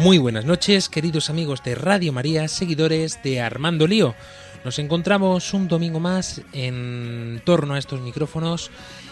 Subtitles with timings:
[0.00, 4.14] Muy buenas noches, queridos amigos de Radio María, seguidores de Armando Lío.
[4.64, 8.70] Nos encontramos un domingo más en torno a estos micrófonos,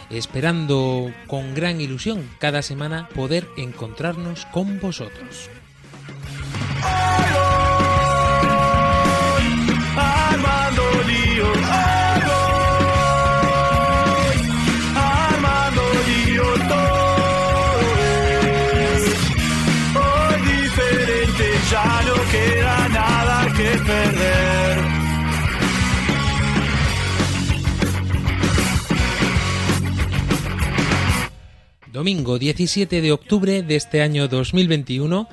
[0.08, 5.50] esperando con gran ilusión cada semana poder encontrarnos con vosotros.
[31.98, 35.28] Domingo 17 de octubre de este año 2021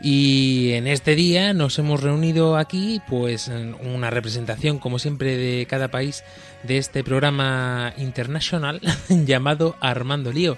[0.00, 3.50] y en este día nos hemos reunido aquí pues
[3.82, 6.22] una representación como siempre de cada país
[6.62, 10.56] de este programa internacional llamado Armando Lío.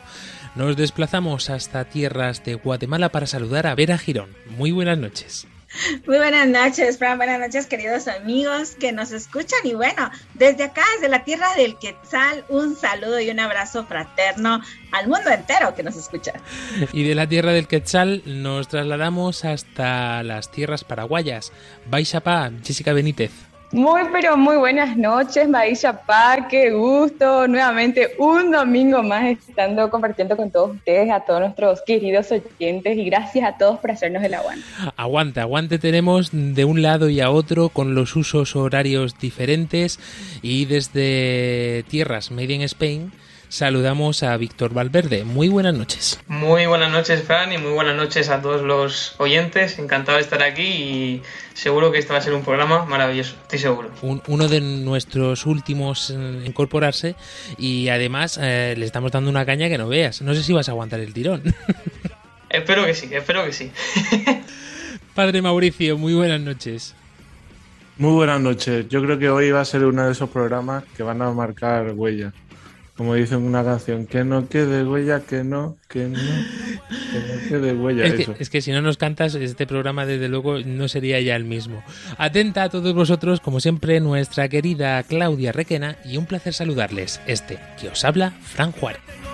[0.56, 4.36] Nos desplazamos hasta tierras de Guatemala para saludar a Vera Girón.
[4.58, 5.46] Muy buenas noches.
[6.06, 7.18] Muy buenas noches, Fran.
[7.18, 9.58] Buenas noches, queridos amigos que nos escuchan.
[9.64, 14.62] Y bueno, desde acá, desde la tierra del Quetzal, un saludo y un abrazo fraterno
[14.92, 16.32] al mundo entero que nos escucha.
[16.92, 21.52] Y de la tierra del Quetzal nos trasladamos hasta las tierras paraguayas.
[21.86, 23.32] Baixapá, Jessica Benítez.
[23.76, 27.46] Muy, pero muy buenas noches, Maisha Pa, qué gusto.
[27.46, 33.04] Nuevamente un domingo más estando compartiendo con todos ustedes, a todos nuestros queridos oyentes y
[33.04, 34.64] gracias a todos por hacernos el aguante.
[34.96, 40.00] Aguante, aguante tenemos de un lado y a otro con los usos horarios diferentes
[40.40, 43.12] y desde tierras Made in Spain
[43.48, 45.24] saludamos a Víctor Valverde.
[45.24, 46.20] Muy buenas noches.
[46.28, 49.78] Muy buenas noches, Fran, y muy buenas noches a todos los oyentes.
[49.78, 51.22] Encantado de estar aquí y
[51.54, 53.90] seguro que este va a ser un programa maravilloso, estoy seguro.
[54.02, 57.14] Un- uno de nuestros últimos en incorporarse
[57.58, 60.22] y además eh, le estamos dando una caña que no veas.
[60.22, 61.42] No sé si vas a aguantar el tirón.
[62.48, 63.70] Espero que sí, espero que sí.
[65.14, 66.94] Padre Mauricio, muy buenas noches.
[67.98, 68.86] Muy buenas noches.
[68.88, 71.92] Yo creo que hoy va a ser uno de esos programas que van a marcar
[71.94, 72.32] huella.
[72.96, 77.74] Como dicen una canción, que no quede huella, que no, que no, que no quede
[77.74, 78.04] huella.
[78.06, 78.34] Es que, eso.
[78.38, 81.82] es que si no nos cantas, este programa desde luego no sería ya el mismo.
[82.16, 87.20] Atenta a todos vosotros, como siempre, nuestra querida Claudia Requena y un placer saludarles.
[87.26, 89.25] Este que os habla, Fran Juárez.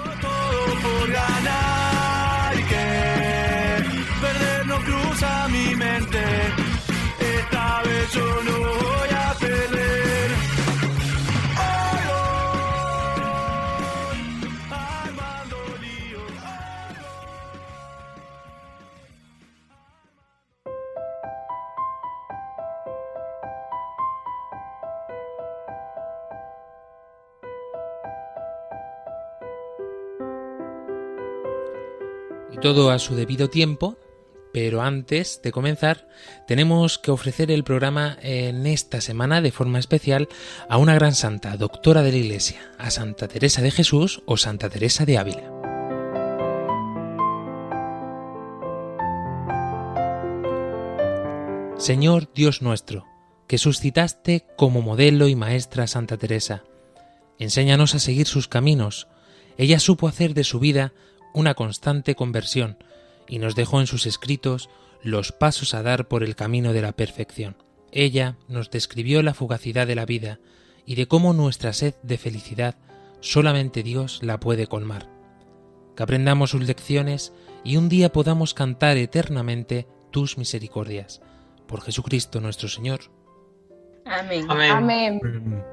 [32.52, 33.96] Y todo a su debido tiempo,
[34.52, 36.08] pero antes de comenzar,
[36.46, 40.28] tenemos que ofrecer el programa en esta semana de forma especial
[40.68, 44.68] a una gran santa, doctora de la Iglesia, a Santa Teresa de Jesús o Santa
[44.68, 45.62] Teresa de Ávila.
[51.78, 53.06] Señor Dios nuestro,
[53.48, 56.62] que suscitaste como modelo y maestra a Santa Teresa,
[57.38, 59.08] enséñanos a seguir sus caminos.
[59.56, 60.92] Ella supo hacer de su vida
[61.34, 62.76] una constante conversión
[63.28, 64.68] y nos dejó en sus escritos
[65.02, 67.56] los pasos a dar por el camino de la perfección.
[67.90, 70.38] Ella nos describió la fugacidad de la vida
[70.86, 72.76] y de cómo nuestra sed de felicidad
[73.20, 75.08] solamente Dios la puede colmar.
[75.96, 77.32] Que aprendamos sus lecciones
[77.64, 81.20] y un día podamos cantar eternamente tus misericordias.
[81.66, 83.00] Por Jesucristo nuestro Señor.
[84.04, 84.46] Amén.
[84.48, 84.72] Amén.
[84.72, 85.64] Amén.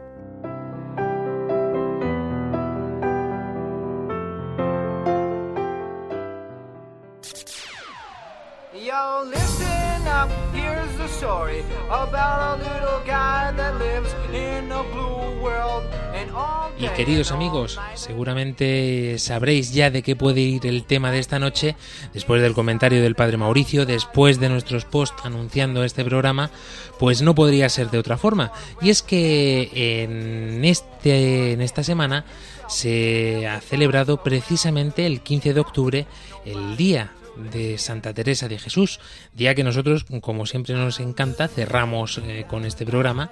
[11.20, 15.84] Story about a little guy that lives in a blue world
[16.16, 21.20] and all Y queridos amigos, seguramente sabréis ya de qué puede ir el tema de
[21.20, 21.76] esta noche,
[22.14, 26.52] después del comentario del padre Mauricio, después de nuestros posts anunciando este programa,
[26.98, 28.54] pues no podría ser de otra forma.
[28.82, 32.24] Y es que en, este, en esta semana
[32.70, 36.08] se ha celebrado precisamente el 15 de octubre
[36.46, 37.12] el Día
[37.52, 39.00] de Santa Teresa de Jesús,
[39.34, 43.32] día que nosotros, como siempre nos encanta, cerramos eh, con este programa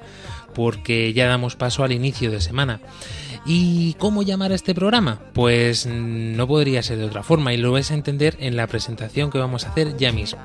[0.53, 2.79] porque ya damos paso al inicio de semana.
[3.45, 5.21] ¿Y cómo llamar a este programa?
[5.33, 9.29] Pues no podría ser de otra forma y lo vais a entender en la presentación
[9.29, 10.39] que vamos a hacer ya mismo.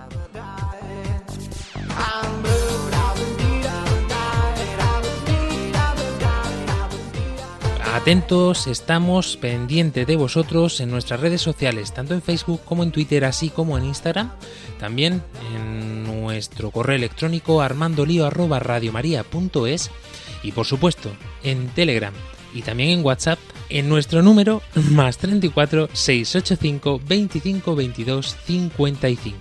[8.02, 13.24] Atentos, estamos pendientes de vosotros en nuestras redes sociales, tanto en Facebook como en Twitter,
[13.24, 14.32] así como en Instagram.
[14.80, 15.22] También
[15.54, 19.92] en nuestro correo electrónico armandolio.radiomaría.es
[20.42, 21.12] y por supuesto
[21.44, 22.12] en Telegram
[22.52, 23.38] y también en WhatsApp
[23.68, 29.38] en nuestro número más 34 685 25 22 55.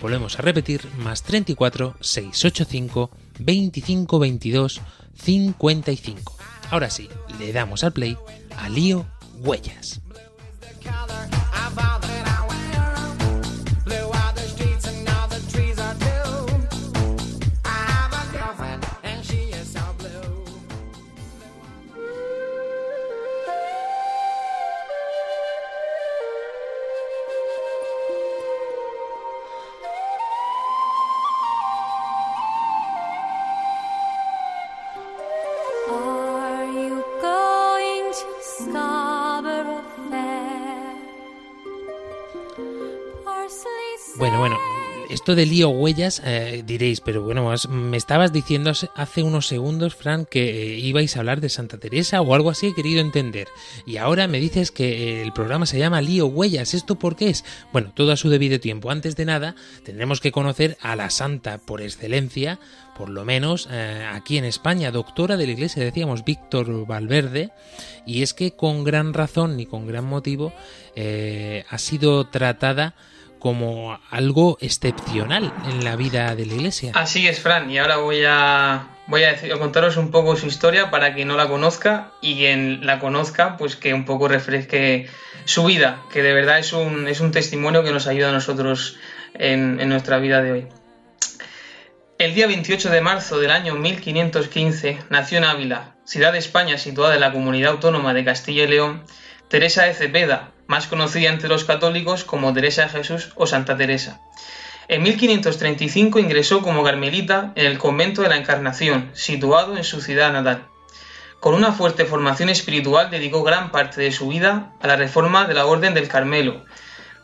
[0.00, 3.10] Volvemos a repetir más 34 685
[3.40, 4.82] 25 22
[5.20, 6.37] 55.
[6.70, 8.16] Ahora sí, le damos al play
[8.56, 9.06] a Lío
[9.38, 10.00] Huellas.
[44.18, 44.58] Bueno, bueno,
[45.10, 50.26] esto de lío huellas, eh, diréis, pero bueno, me estabas diciendo hace unos segundos, Fran,
[50.26, 53.46] que eh, ibais a hablar de Santa Teresa o algo así, he querido entender.
[53.86, 56.74] Y ahora me dices que el programa se llama Lío Huellas.
[56.74, 57.44] ¿Esto por qué es?
[57.72, 58.90] Bueno, todo a su debido tiempo.
[58.90, 59.54] Antes de nada,
[59.84, 62.58] tendremos que conocer a la santa por excelencia,
[62.96, 67.50] por lo menos eh, aquí en España, doctora de la Iglesia, decíamos Víctor Valverde,
[68.04, 70.52] y es que con gran razón y con gran motivo
[71.70, 72.96] ha sido tratada
[73.38, 76.92] como algo excepcional en la vida de la iglesia.
[76.94, 80.90] Así es, Fran, y ahora voy a voy a, decir, contaros un poco su historia
[80.90, 85.08] para quien no la conozca y quien la conozca, pues que un poco refresque
[85.46, 88.96] su vida, que de verdad es un, es un testimonio que nos ayuda a nosotros
[89.34, 90.66] en, en nuestra vida de hoy.
[92.18, 97.14] El día 28 de marzo del año 1515 nació en Ávila, ciudad de España situada
[97.14, 99.04] en la comunidad autónoma de Castilla y León,
[99.48, 104.20] Teresa de Cepeda, más conocida entre los católicos como Teresa de Jesús o Santa Teresa.
[104.86, 110.32] En 1535 ingresó como carmelita en el convento de la Encarnación, situado en su ciudad
[110.32, 110.68] natal.
[111.40, 115.54] Con una fuerte formación espiritual dedicó gran parte de su vida a la reforma de
[115.54, 116.64] la Orden del Carmelo.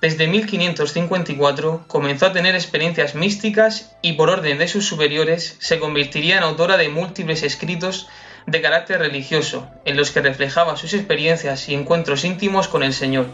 [0.00, 6.36] Desde 1554 comenzó a tener experiencias místicas y por orden de sus superiores se convertiría
[6.38, 8.08] en autora de múltiples escritos
[8.46, 13.26] de carácter religioso, en los que reflejaba sus experiencias y encuentros íntimos con el Señor.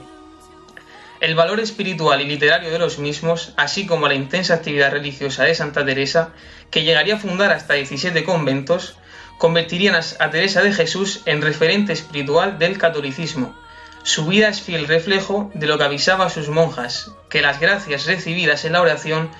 [1.20, 5.54] El valor espiritual y literario de los mismos, así como la intensa actividad religiosa de
[5.54, 6.30] Santa Teresa,
[6.70, 8.96] que llegaría a fundar hasta 17 conventos,
[9.38, 13.54] convertirían a Teresa de Jesús en referente espiritual del catolicismo.
[14.02, 18.06] Su vida es fiel reflejo de lo que avisaba a sus monjas, que las gracias
[18.06, 19.30] recibidas en la oración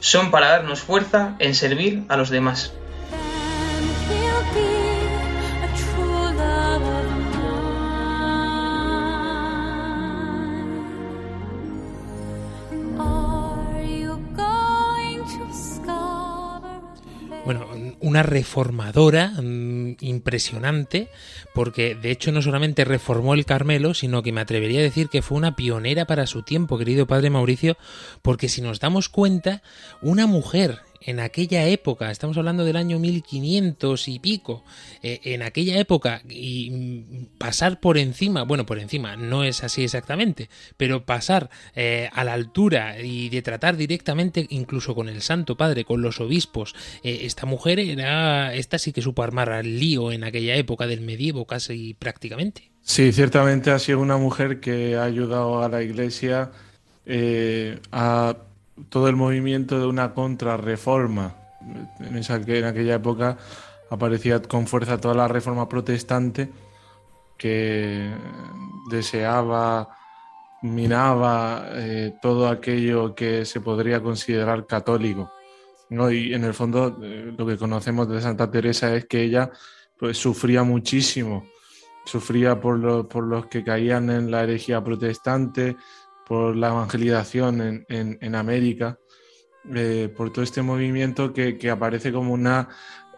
[0.00, 2.72] son para darnos fuerza en servir a los demás.
[18.10, 21.08] Una reformadora mm, impresionante,
[21.54, 25.22] porque de hecho no solamente reformó el Carmelo, sino que me atrevería a decir que
[25.22, 27.76] fue una pionera para su tiempo, querido padre Mauricio,
[28.22, 29.62] porque si nos damos cuenta,
[30.02, 34.64] una mujer en aquella época, estamos hablando del año 1500 y pico,
[35.02, 40.50] eh, en aquella época y pasar por encima, bueno, por encima, no es así exactamente,
[40.76, 45.84] pero pasar eh, a la altura y de tratar directamente incluso con el Santo Padre,
[45.84, 50.24] con los obispos, eh, esta mujer era, esta sí que supo armar al lío en
[50.24, 52.70] aquella época del medievo casi prácticamente.
[52.82, 56.50] Sí, ciertamente ha sido una mujer que ha ayudado a la Iglesia
[57.92, 58.36] a
[58.88, 61.36] todo el movimiento de una contrarreforma.
[62.00, 63.36] En, esa, en aquella época
[63.90, 66.50] aparecía con fuerza toda la reforma protestante
[67.36, 68.10] que
[68.90, 69.88] deseaba,
[70.62, 75.30] minaba eh, todo aquello que se podría considerar católico.
[75.88, 76.10] ¿no?
[76.10, 79.50] Y en el fondo eh, lo que conocemos de Santa Teresa es que ella
[79.98, 81.44] pues, sufría muchísimo,
[82.04, 85.76] sufría por, por los que caían en la herejía protestante,
[86.30, 89.00] por la evangelización en, América,
[89.74, 92.68] eh, por todo este movimiento que, aparece como una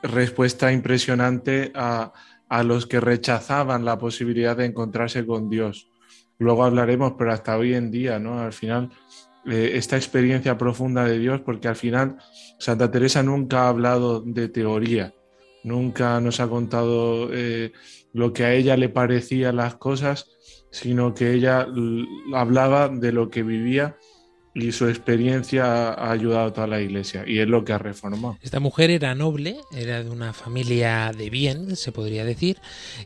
[0.02, 2.14] respuesta impresionante a,
[2.64, 5.90] los que rechazaban la posibilidad de encontrarse con Dios.
[6.38, 8.40] Luego hablaremos, pero hasta hoy en día, ¿no?
[8.40, 8.88] Al final,
[9.44, 12.16] eh, esta experiencia profunda de Dios, porque al final
[12.58, 15.12] Santa Teresa nunca ha hablado de teoría,
[15.64, 17.72] nunca nos ha contado eh,
[18.12, 20.28] lo que a ella le parecían las cosas,
[20.70, 21.66] sino que ella
[22.34, 23.96] hablaba de lo que vivía
[24.54, 28.38] y su experiencia ha ayudado a toda la iglesia y es lo que ha reformado.
[28.42, 32.58] Esta mujer era noble, era de una familia de bien, se podría decir,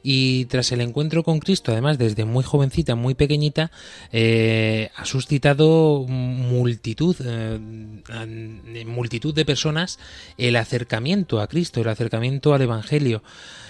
[0.02, 3.70] y tras el encuentro con Cristo, además desde muy jovencita, muy pequeñita,
[4.12, 9.98] eh, ha suscitado multitud, eh, multitud de personas
[10.38, 13.22] el acercamiento a Cristo, el acercamiento al Evangelio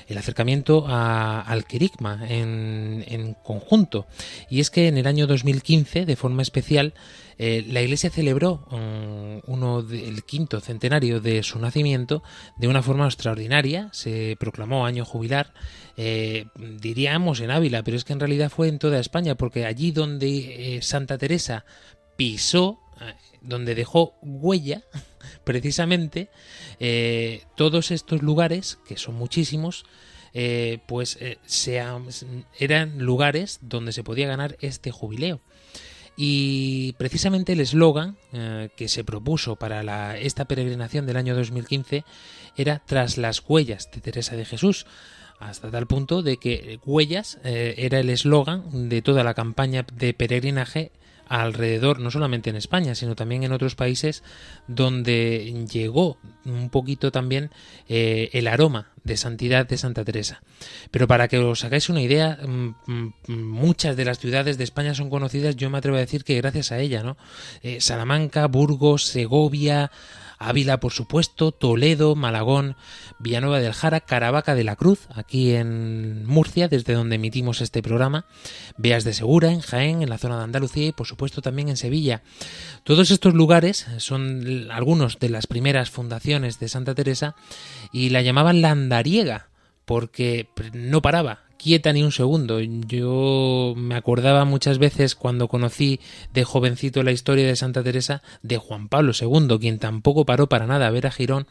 [0.08, 4.06] el acercamiento al querigma en, conjunto.
[4.48, 6.94] Y es que en el año 2015, de forma especial,
[7.38, 12.22] eh, la Iglesia celebró um, uno el quinto centenario de su nacimiento
[12.56, 13.90] de una forma extraordinaria.
[13.92, 15.52] Se proclamó año jubilar,
[15.96, 19.90] eh, diríamos en Ávila, pero es que en realidad fue en toda España, porque allí
[19.92, 21.64] donde eh, Santa Teresa
[22.16, 22.80] pisó,
[23.42, 24.82] donde dejó huella,
[25.44, 26.30] precisamente
[27.54, 29.84] todos estos lugares, que son muchísimos,
[30.86, 31.18] pues
[32.58, 35.42] eran lugares donde se podía ganar este jubileo.
[36.16, 38.16] Y precisamente el eslogan
[38.76, 42.04] que se propuso para esta peregrinación del año 2015
[42.56, 44.86] era tras las huellas de Teresa de Jesús,
[45.38, 50.90] hasta tal punto de que huellas era el eslogan de toda la campaña de peregrinaje
[51.28, 54.22] alrededor, no solamente en España, sino también en otros países
[54.68, 57.50] donde llegó un poquito también
[57.88, 60.42] eh, el aroma de santidad de Santa Teresa.
[60.90, 64.94] Pero para que os hagáis una idea, mm, mm, muchas de las ciudades de España
[64.94, 67.16] son conocidas, yo me atrevo a decir que gracias a ella, ¿no?
[67.62, 69.90] Eh, Salamanca, Burgos, Segovia,
[70.38, 72.76] Ávila, por supuesto, Toledo, Malagón,
[73.18, 78.26] Villanueva del Jara, Caravaca de la Cruz, aquí en Murcia, desde donde emitimos este programa,
[78.76, 81.76] Beas de Segura, en Jaén, en la zona de Andalucía y por supuesto también en
[81.76, 82.22] Sevilla.
[82.84, 87.34] Todos estos lugares son algunos de las primeras fundaciones de Santa Teresa
[87.92, 89.48] y la llamaban la andariega
[89.86, 92.60] porque no paraba, quieta ni un segundo.
[92.60, 96.00] Yo me acordaba muchas veces cuando conocí
[96.32, 100.66] de jovencito la historia de Santa Teresa de Juan Pablo II, quien tampoco paró para
[100.66, 101.46] nada a ver a Girón,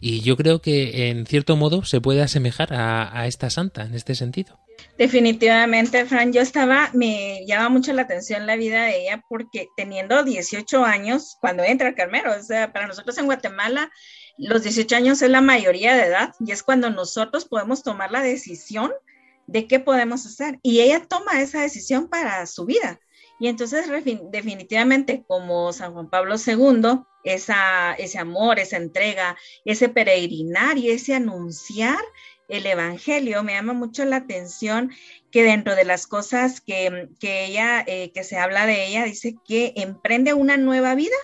[0.00, 4.14] y yo creo que en cierto modo se puede asemejar a, esta santa en este
[4.14, 4.58] sentido.
[4.96, 10.24] Definitivamente, Fran, yo estaba, me llama mucho la atención la vida de ella porque teniendo
[10.24, 13.90] 18 años, cuando entra el Carmelo, o sea, para nosotros en Guatemala,
[14.38, 18.22] los 18 años es la mayoría de edad y es cuando nosotros podemos tomar la
[18.22, 18.90] decisión
[19.50, 20.58] de qué podemos hacer.
[20.62, 23.00] Y ella toma esa decisión para su vida.
[23.40, 23.86] Y entonces
[24.30, 31.14] definitivamente como San Juan Pablo II, esa, ese amor, esa entrega, ese peregrinar y ese
[31.14, 31.98] anunciar
[32.48, 34.90] el Evangelio, me llama mucho la atención
[35.30, 39.72] que dentro de las cosas que, ella, eh, que se habla de ella, dice que
[39.76, 41.16] emprende una nueva vida,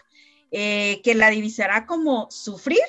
[0.52, 2.82] eh, que la divisará como sufrir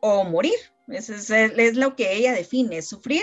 [0.00, 0.58] o morir.
[0.88, 3.22] Eso es, es, lo que ella define, sufrir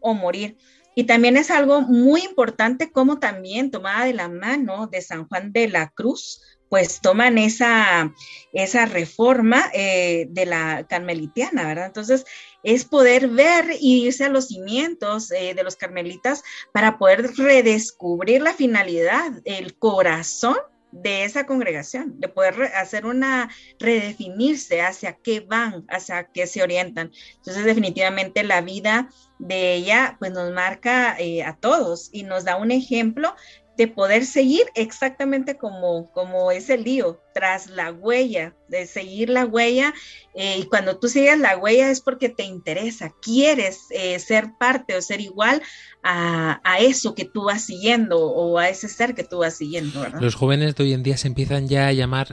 [0.00, 0.56] o morir.
[0.94, 5.52] Y también es algo muy importante como también tomada de la mano de San Juan
[5.52, 8.14] de la Cruz, pues toman esa,
[8.52, 11.86] esa reforma eh, de la carmelitiana, ¿verdad?
[11.86, 12.24] Entonces,
[12.62, 16.42] es poder ver y irse a los cimientos eh, de los carmelitas
[16.72, 20.56] para poder redescubrir la finalidad, el corazón
[20.92, 27.12] de esa congregación, de poder hacer una redefinirse hacia qué van, hacia qué se orientan.
[27.36, 32.56] Entonces, definitivamente la vida de ella, pues nos marca eh, a todos y nos da
[32.56, 33.34] un ejemplo
[33.80, 39.46] de poder seguir exactamente como, como es el lío, tras la huella, de seguir la
[39.46, 39.94] huella.
[40.34, 44.96] Eh, y cuando tú sigues la huella es porque te interesa, quieres eh, ser parte
[44.96, 45.62] o ser igual
[46.02, 50.06] a, eso que tú vas siguiendo o a ese ser que tú vas siguiendo.
[50.20, 52.28] Los jóvenes de hoy en día se empiezan ya a llamar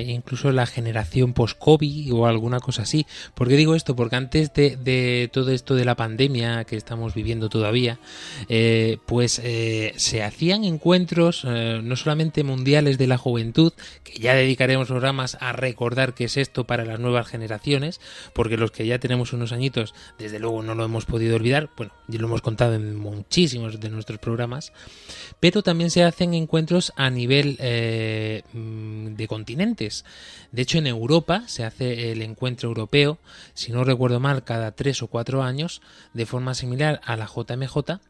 [0.00, 3.06] incluso la generación post-COVID o alguna cosa así.
[3.34, 3.94] ¿Por qué digo esto?
[3.94, 8.00] Porque antes de, todo esto de la pandemia que estamos viviendo todavía,
[8.48, 9.40] eh, pues
[9.96, 13.72] se hacían encuentros no solamente mundiales de la juventud,
[14.04, 18.00] que ya dedicaremos programas a recordar qué es esto para las nuevas generaciones,
[18.32, 21.92] porque los que ya tenemos unos añitos, desde luego no lo hemos podido olvidar, bueno,
[22.08, 24.72] ya lo hemos contado en muchísimos de nuestros programas,
[25.40, 30.04] pero también se hacen encuentros a nivel eh, mm, de continentes.
[30.50, 33.18] De hecho, en Europa se hace el encuentro europeo,
[33.54, 35.82] si no recuerdo mal, cada tres o cuatro años,
[36.12, 38.00] de forma similar a la JMJ,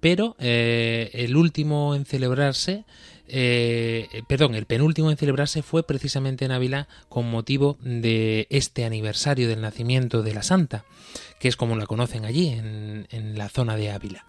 [0.00, 2.84] pero eh, el último en celebrarse
[3.32, 9.48] eh, perdón, el penúltimo en celebrarse fue precisamente en Ávila con motivo de este aniversario
[9.48, 10.84] del nacimiento de la Santa,
[11.40, 14.26] que es como la conocen allí, en, en la zona de Ávila.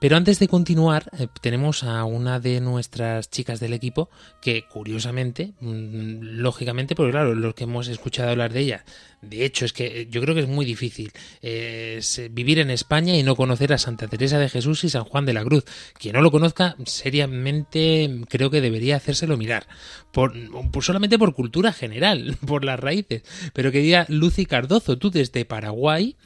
[0.00, 4.10] Pero antes de continuar, eh, tenemos a una de nuestras chicas del equipo
[4.42, 8.84] que, curiosamente, mm, lógicamente, porque claro, los que hemos escuchado hablar de ella,
[9.22, 13.22] de hecho, es que yo creo que es muy difícil eh, vivir en España y
[13.22, 15.64] no conocer a Santa Teresa de Jesús y San Juan de la Cruz.
[15.98, 19.66] Quien no lo conozca, seriamente creo que debería hacérselo mirar.
[20.10, 20.32] Por,
[20.80, 23.22] solamente por cultura general, por las raíces.
[23.52, 26.16] Pero quería Lucy Cardozo, tú desde Paraguay,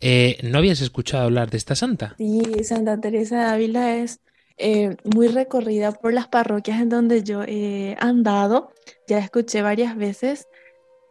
[0.00, 2.14] eh, ¿no habías escuchado hablar de esta santa?
[2.18, 4.20] Sí, Santa Teresa de Ávila es
[4.58, 8.72] eh, muy recorrida por las parroquias en donde yo he andado.
[9.08, 10.46] Ya escuché varias veces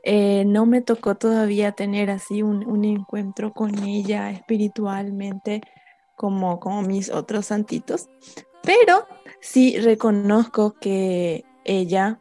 [0.04, 5.62] eh, no me tocó todavía tener así un, encuentro con ella espiritualmente
[6.16, 8.10] como, como mis otros santitos,
[8.64, 9.08] pero
[9.42, 12.20] sí reconozco que ella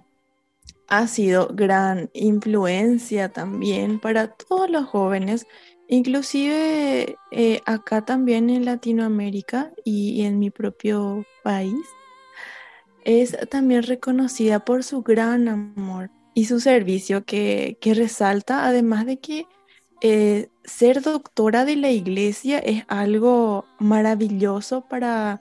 [0.89, 5.47] ha sido gran influencia también para todos los jóvenes,
[5.91, 11.85] inclusive eh, acá también en Latinoamérica y en mi propio país.
[13.05, 19.47] Es también reconocida por su gran amor y su servicio que, resalta, además de que
[20.01, 25.41] eh, ser doctora de la iglesia es algo maravilloso para,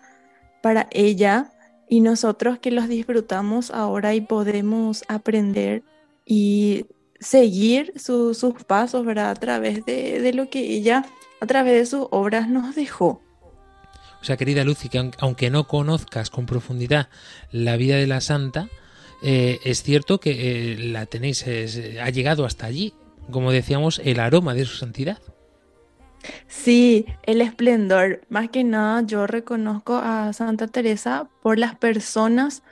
[0.64, 1.54] para ella
[1.88, 5.84] y nosotros que los disfrutamos ahora y podemos aprender
[6.26, 6.86] y
[7.20, 9.32] seguir sus pasos, ¿verdad?
[9.32, 11.06] A través de, de, lo que ella,
[11.40, 13.22] a través de sus obras nos dejó.
[14.22, 17.10] O sea, querida Lucy, que aunque no conozcas con profundidad
[17.52, 18.68] la vida de la santa,
[19.22, 21.46] eh, es cierto que eh, la tenéis,
[22.02, 22.94] ha llegado hasta allí,
[23.32, 25.20] como decíamos, el aroma de su santidad.
[26.48, 28.22] Sí, el esplendor.
[28.30, 32.64] Más que nada, yo reconozco a Santa Teresa por las personas,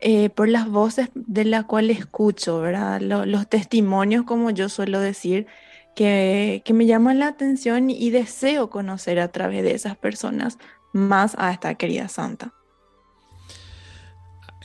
[0.00, 3.00] eh, por las voces de las cuales escucho, ¿verdad?
[3.00, 5.46] los testimonios, como yo suelo decir,
[5.94, 10.58] que, que me llaman la atención y deseo conocer a través de esas personas
[10.92, 12.52] más a esta querida santa.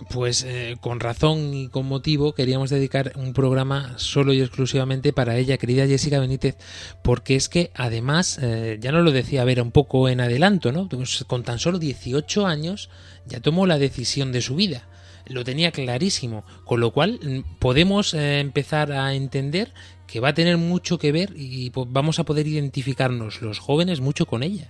[0.10, 5.38] Pues eh, con razón y con motivo queríamos dedicar un programa solo y exclusivamente para
[5.38, 6.58] ella, querida Jessica Benítez,
[7.04, 10.90] porque es que además, eh, ya nos lo decía Vera un poco en adelanto, ¿no?
[10.90, 12.90] Pues con tan solo 18 años
[13.28, 14.88] ya tomó la decisión de su vida,
[15.26, 19.74] lo tenía clarísimo, con lo cual mm, podemos eh, empezar a entender
[20.08, 24.26] que va a tener mucho que ver y vamos a poder identificarnos los jóvenes mucho
[24.26, 24.70] con ella.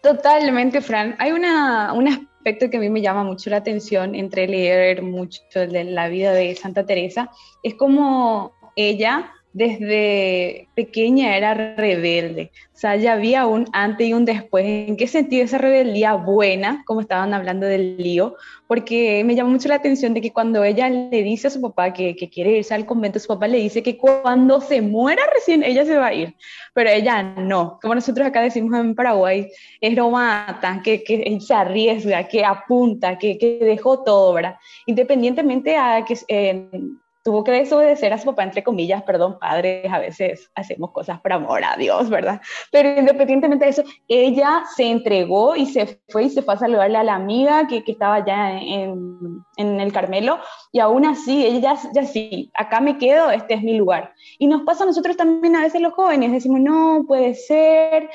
[0.00, 1.16] Totalmente, Fran.
[1.18, 5.40] Hay una, una aspecto que a mí me llama mucho la atención entre leer mucho
[5.54, 7.30] la vida de Santa Teresa
[7.62, 12.50] es como ella desde pequeña era rebelde.
[12.74, 14.64] O sea, ya había un antes y un después.
[14.66, 18.34] ¿En qué sentido esa rebeldía buena, como estaban hablando del lío?
[18.66, 21.92] Porque me llama mucho la atención de que cuando ella le dice a su papá
[21.92, 25.62] que, que, quiere irse al convento, su papá le dice que cuando se muera recién
[25.62, 26.34] ella se va a ir.
[26.74, 27.78] Pero ella no.
[27.80, 29.48] Como nosotros acá decimos en Paraguay,
[29.80, 34.56] es romata, que, que se arriesga, que apunta, que, que dejó todo, ¿verdad?
[34.86, 36.18] Independientemente a que...
[36.26, 36.68] Eh,
[37.24, 41.32] tuvo que desobedecer a su papá, entre comillas, perdón, padres, a veces hacemos cosas por
[41.32, 42.42] amor a Dios, ¿verdad?
[42.70, 46.98] Pero independientemente de eso, ella se entregó y se fue y se fue a saludarle
[46.98, 50.38] a la amiga que, que estaba ya en, en, el Carmelo,
[50.70, 54.12] y aún así, ella ya, ya sí, acá me quedo, este es mi lugar.
[54.38, 58.10] Y nos pasa a nosotros también a veces los jóvenes, decimos, no, puede ser,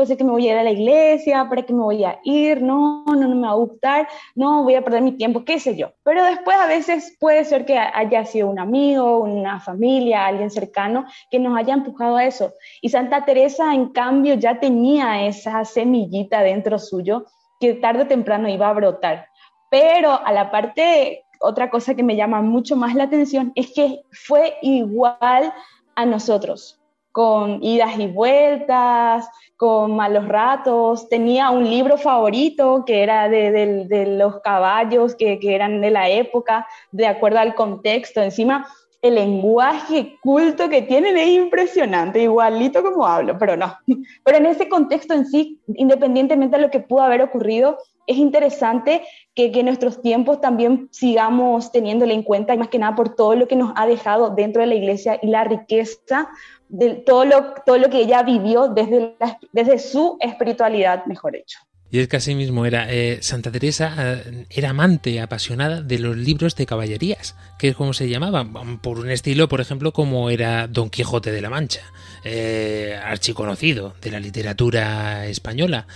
[0.00, 2.18] pues es que me voy a ir a la iglesia, para qué me voy a
[2.24, 5.60] ir, no, no, no me va a gustar, no, voy a perder mi tiempo, qué
[5.60, 5.92] sé yo.
[6.04, 11.04] Pero después a veces puede ser que haya sido un amigo, una familia, alguien cercano
[11.30, 12.54] que nos haya empujado a eso.
[12.80, 17.26] Y Santa Teresa, en cambio, ya tenía esa semillita dentro suyo
[17.60, 19.26] que tarde o temprano iba a brotar.
[19.70, 24.00] Pero a la parte, otra cosa que me llama mucho más la atención es que
[24.12, 25.52] fue igual
[25.94, 26.79] a nosotros
[27.20, 29.28] con idas y vueltas,
[29.58, 31.06] con malos ratos.
[31.10, 36.66] Tenía un libro favorito que era de, los caballos que, que, eran de la época,
[36.92, 38.22] de acuerdo al contexto.
[38.22, 38.66] Encima,
[39.02, 43.76] el lenguaje culto que tienen es impresionante, igualito como hablo, pero no.
[44.24, 49.02] Pero en ese contexto en sí, independientemente de lo que pudo haber ocurrido, es interesante
[49.34, 53.34] que, que nuestros tiempos también sigamos teniéndole en cuenta, y más que nada por todo
[53.34, 56.30] lo que nos ha dejado dentro de la iglesia y la riqueza
[56.70, 59.16] de todo lo, todo lo que ella vivió desde,
[59.52, 61.58] desde su espiritualidad, mejor hecho.
[61.92, 62.92] Y es que así mismo era.
[62.92, 67.92] Eh, Santa Teresa eh, era amante, apasionada de los libros de caballerías, que es como
[67.92, 71.82] se llamaban, por un estilo, por ejemplo, como era Don Quijote de la Mancha,
[72.24, 75.86] eh, archiconocido de la literatura española.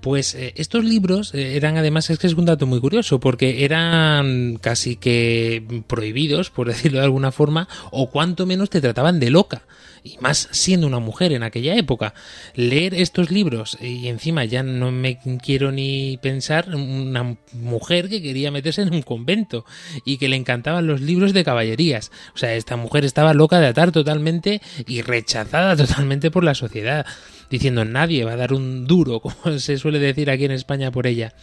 [0.00, 4.96] Pues estos libros eran además, es que es un dato muy curioso, porque eran casi
[4.96, 9.62] que prohibidos, por decirlo de alguna forma, o cuanto menos te trataban de loca
[10.04, 12.14] y más siendo una mujer en aquella época.
[12.54, 18.50] Leer estos libros y encima ya no me quiero ni pensar una mujer que quería
[18.50, 19.64] meterse en un convento
[20.04, 22.12] y que le encantaban los libros de caballerías.
[22.34, 27.04] O sea, esta mujer estaba loca de atar totalmente y rechazada totalmente por la sociedad
[27.50, 31.06] diciendo nadie va a dar un duro, como se suele decir aquí en España por
[31.06, 31.34] ella.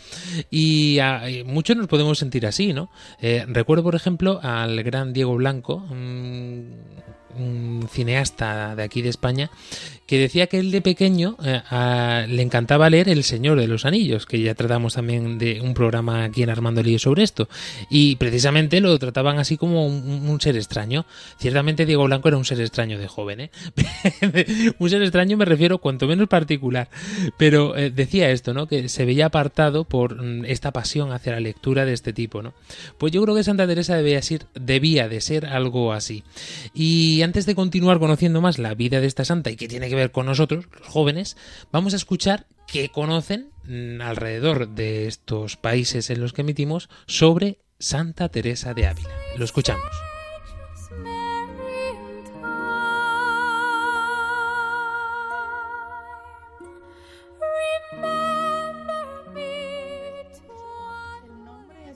[0.50, 0.98] Y,
[1.46, 2.90] muchos nos podemos sentir así, ¿no?
[3.22, 5.76] Eh, recuerdo, por ejemplo, al gran Diego Blanco,
[7.36, 9.52] un cineasta de aquí de España,
[10.10, 14.26] que decía que él de pequeño eh, le encantaba leer El Señor de los Anillos,
[14.26, 17.48] que ya tratamos también de un programa aquí en Armando Lío sobre esto,
[17.92, 21.06] y precisamente lo trataban así como un, ser extraño.
[21.38, 23.52] Ciertamente Diego Blanco era un ser extraño de joven, ¿eh?
[24.80, 26.90] un ser extraño me refiero cuanto menos particular,
[27.38, 28.66] pero eh, decía esto, ¿no?
[28.66, 32.56] Que se veía apartado por mm, esta pasión hacia la lectura de este tipo, ¿no?
[32.98, 36.24] Pues yo creo que Santa Teresa debía, ser, debía de ser algo así.
[36.74, 39.99] Y antes de continuar conociendo más la vida de esta santa y que tiene que
[40.08, 41.36] con nosotros, los jóvenes,
[41.72, 47.60] vamos a escuchar qué conocen mm, alrededor de estos países en los que emitimos sobre
[47.78, 49.10] Santa Teresa de Ávila.
[49.38, 49.84] Lo escuchamos.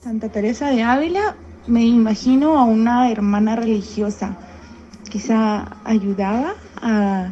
[0.01, 1.35] Santa Teresa de Ávila
[1.65, 4.37] me imagino a una hermana religiosa
[5.13, 7.31] quizá ayudaba a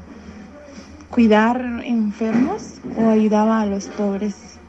[1.12, 4.60] cuidar enfermos o ayudaba a los pobres.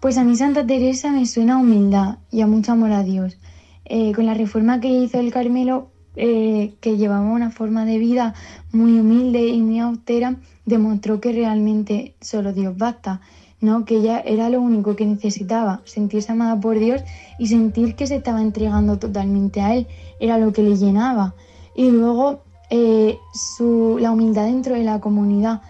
[0.00, 3.38] Pues a mí Santa Teresa me suena a humildad y a mucho amor a Dios.
[3.84, 8.34] Eh, con la reforma que hizo el Carmelo, eh, que llevaba una forma de vida
[8.72, 13.20] muy humilde y muy austera, demostró que realmente solo Dios basta,
[13.60, 13.84] ¿no?
[13.84, 17.02] que ella era lo único que necesitaba, sentirse amada por Dios
[17.38, 19.86] y sentir que se estaba entregando totalmente a Él
[20.20, 21.34] era lo que le llenaba.
[21.74, 25.62] Y luego eh, su, la humildad dentro de la comunidad,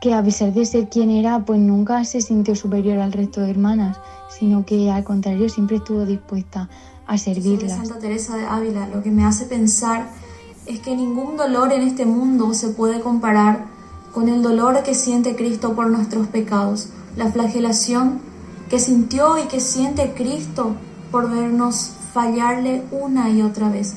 [0.00, 3.50] que a pesar de ser quien era, pues nunca se sintió superior al resto de
[3.50, 6.68] hermanas, sino que al contrario siempre estuvo dispuesta
[7.06, 7.72] a servirlas.
[7.72, 10.08] Santa Teresa de Ávila lo que me hace pensar
[10.66, 13.66] es que ningún dolor en este mundo se puede comparar
[14.12, 18.20] con el dolor que siente Cristo por nuestros pecados, la flagelación
[18.70, 20.76] que sintió y que siente Cristo
[21.10, 23.94] por vernos fallarle una y otra vez.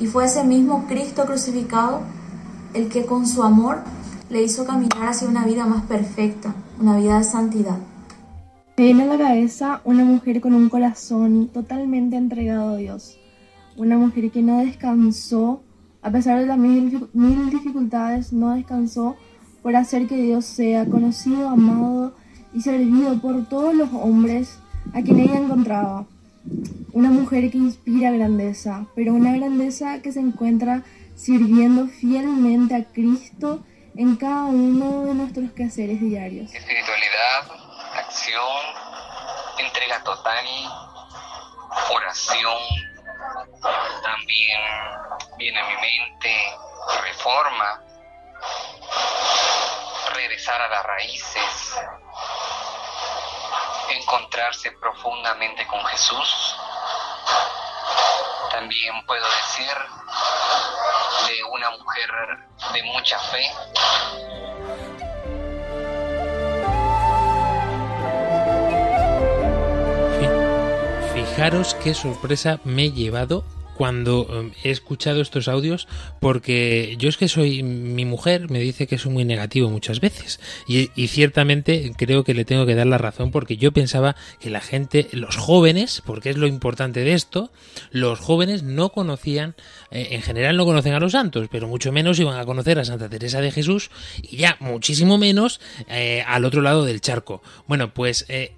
[0.00, 2.00] Y fue ese mismo Cristo crucificado
[2.74, 3.82] el que con su amor
[4.30, 7.78] le hizo caminar hacia una vida más perfecta, una vida de santidad.
[8.76, 13.18] Me viene a la cabeza una mujer con un corazón totalmente entregado a Dios,
[13.76, 15.60] una mujer que no descansó,
[16.00, 17.08] a pesar de las mil,
[17.50, 19.16] dificultades, no descansó
[19.62, 22.14] por hacer que Dios sea conocido, amado
[22.54, 24.58] y servido por todos los hombres
[24.94, 26.06] a quien ella encontraba.
[26.92, 30.82] Una mujer que inspira grandeza, pero una grandeza que se encuentra
[31.14, 33.62] sirviendo fielmente a Cristo
[33.96, 36.52] en cada uno de nuestros quehaceres diarios.
[36.52, 37.50] Espiritualidad,
[37.94, 38.62] acción,
[39.58, 40.44] entrega total,
[41.94, 42.58] oración,
[44.02, 44.60] también
[45.38, 46.36] viene a mi mente
[47.02, 47.82] reforma,
[50.14, 51.74] regresar a las raíces,
[53.94, 56.56] encontrarse profundamente con Jesús.
[58.50, 59.76] También puedo decir
[61.28, 62.10] de una mujer
[62.72, 63.50] de mucha fe.
[71.14, 73.44] Fijaros qué sorpresa me he llevado
[73.80, 75.88] cuando em, he escuchado estos audios
[76.20, 80.38] porque yo es que soy mi mujer me dice que soy muy negativo muchas veces
[80.66, 84.60] y, ciertamente creo que le tengo que dar la razón porque yo pensaba que la
[84.60, 87.52] gente los jóvenes porque es lo importante de esto
[87.90, 89.54] los jóvenes no conocían
[89.90, 92.84] eh, en general no conocen a los santos pero mucho menos iban a conocer a
[92.84, 93.90] Santa Teresa de Jesús
[94.20, 97.42] y ya muchísimo menos eh, al otro lado del charco.
[97.66, 98.52] Bueno pues eh,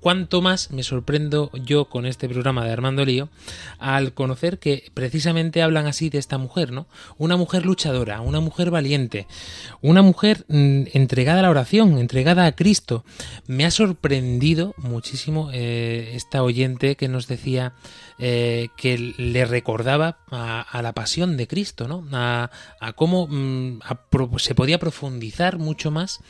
[0.00, 3.28] cuanto más me sorprendo yo con este programa de Armando Lío
[3.78, 6.86] al conocer que precisamente hablan así de esta mujer, ¿no?
[7.18, 9.26] Una mujer luchadora, una mujer valiente,
[9.80, 13.04] una mujer mm, entregada a la oración, entregada a Cristo.
[13.46, 17.72] Me ha sorprendido muchísimo eh, esta oyente que nos decía
[18.22, 22.06] eh, que le recordaba a, la pasión de Cristo, ¿no?
[22.12, 22.50] A,
[22.94, 23.80] cómo mm,
[24.36, 26.20] se podía profundizar mucho más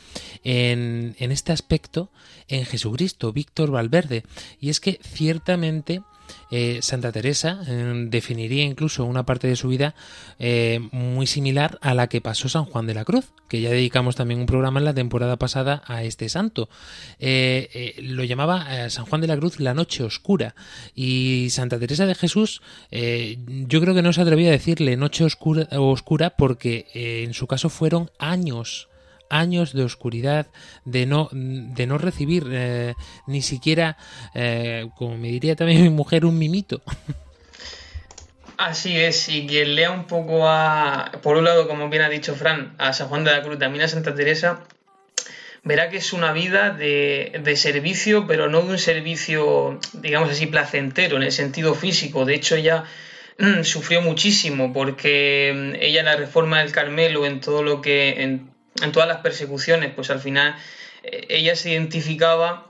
[0.43, 2.09] en, en este aspecto
[2.47, 4.23] en Jesucristo, Víctor Valverde.
[4.59, 6.01] Y es que ciertamente
[6.51, 9.95] eh, Santa Teresa eh, definiría incluso una parte de su vida
[10.39, 14.15] eh, muy similar a la que pasó San Juan de la Cruz, que ya dedicamos
[14.15, 16.69] también un programa en la temporada pasada a este santo.
[17.19, 20.55] lo llamaba San Juan de la Cruz la noche oscura
[20.95, 25.67] y Santa Teresa de Jesús yo creo que no se atrevía a decirle noche oscura,
[25.71, 28.90] oscura porque en su caso fueron años
[29.31, 30.47] años de oscuridad,
[30.85, 32.93] de no, de no recibir eh,
[33.25, 33.97] ni siquiera,
[34.35, 36.81] eh, como me diría también mi mujer, un mimito.
[38.57, 42.35] Así es, y quien lea un poco a, por un lado, como bien ha dicho
[42.35, 44.59] Fran, a San Juan de la Cruz, también a Santa Teresa,
[45.63, 50.45] verá que es una vida de, de, servicio, pero no de un servicio, digamos así,
[50.45, 52.25] placentero en el sentido físico.
[52.25, 52.83] De hecho, ella
[53.39, 58.21] mm, sufrió muchísimo porque mm, ella en la reforma del Carmelo, en todo lo que,
[58.81, 60.55] en todas las persecuciones, pues al final
[61.03, 62.67] eh, ella se identificaba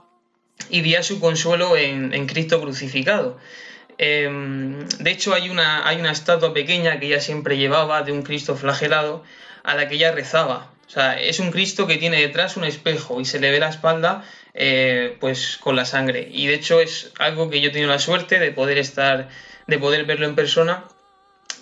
[0.70, 3.38] y veía su consuelo en, Cristo crucificado.
[3.98, 8.22] Em, de hecho, hay una, hay una estatua pequeña que ella siempre llevaba de un
[8.22, 9.22] Cristo flagelado
[9.64, 10.70] a la que ella rezaba.
[10.86, 13.70] O sea, es un Cristo que tiene detrás un espejo y se le ve la
[13.70, 16.28] espalda eh, pues con la sangre.
[16.30, 19.28] Y de hecho es algo que yo he tenido la suerte de poder estar,
[19.66, 20.84] de poder verlo en persona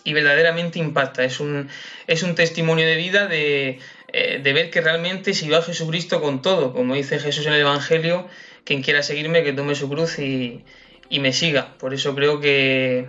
[0.02, 1.24] y verdaderamente impacta.
[1.24, 1.68] Es un,
[2.08, 3.78] es un testimonio de vida de,
[4.12, 7.52] eh, de ver que realmente si va a Jesucristo con todo, como dice Jesús en
[7.52, 8.26] el Evangelio,
[8.64, 10.64] quien quiera seguirme, que tome su cruz y,
[11.10, 11.76] me siga.
[11.78, 13.08] Por eso creo que,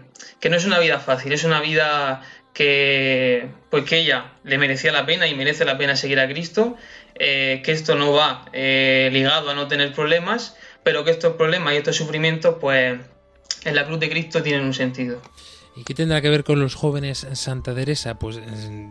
[0.49, 2.21] no es una vida fácil, es una vida
[2.53, 6.75] que, pues que ella le merecía la pena y merece la pena seguir a Cristo,
[7.15, 11.73] eh, que esto no va eh, ligado a no tener problemas, pero que estos problemas
[11.73, 12.99] y estos sufrimientos, pues
[13.65, 15.21] en la cruz de Cristo tienen un sentido.
[15.73, 18.19] ¿Y qué tendrá que ver con los jóvenes Santa Teresa?
[18.19, 18.41] Pues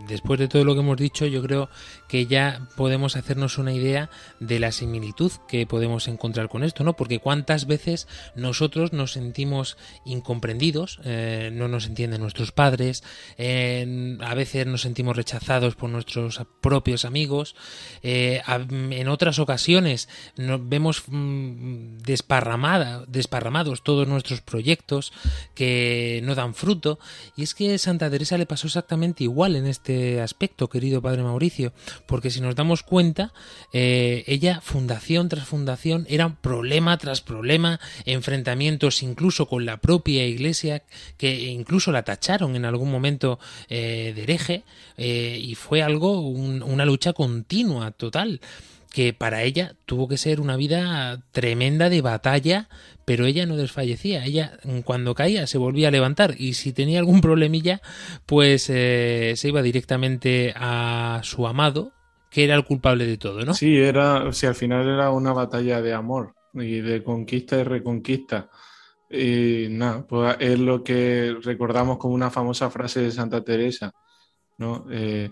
[0.09, 1.69] después de todo lo que hemos dicho, yo creo
[2.09, 4.09] que ya podemos hacernos una idea
[4.40, 6.95] de la similitud que podemos encontrar con esto, ¿no?
[6.97, 13.05] Porque cuántas veces nosotros nos sentimos incomprendidos, eh, no nos entienden nuestros padres,
[13.37, 17.57] a veces nos sentimos rechazados por nuestros propios amigos,
[18.03, 25.12] eh, en otras ocasiones nos vemos mm, desparramada, desparramados todos nuestros proyectos
[25.55, 26.69] que no dan fruto
[27.37, 31.72] y es que Santa Teresa le pasó exactamente igual en este aspecto, querido Padre Mauricio,
[32.06, 33.33] porque si nos damos cuenta,
[33.72, 40.85] eh, ella fundación tras fundación era problema tras problema, enfrentamientos incluso con la propia iglesia,
[41.16, 44.64] que incluso la tacharon en algún momento eh, de hereje,
[44.96, 48.40] eh, y fue algo, una lucha continua, total
[48.90, 52.68] que para ella tuvo que ser una vida tremenda de batalla,
[53.05, 54.24] pero ella no desfallecía.
[54.24, 57.81] Ella cuando caía se volvía a levantar y si tenía algún problemilla,
[58.26, 61.92] pues eh, se iba directamente a su amado,
[62.31, 63.55] que era el culpable de todo, ¿no?
[63.55, 67.64] Sí, era, o sea, al final era una batalla de amor y de conquista y
[67.64, 68.48] reconquista.
[69.09, 73.92] Y nada, pues es lo que recordamos como una famosa frase de Santa Teresa,
[74.59, 74.87] ¿no?
[74.90, 75.31] Eh,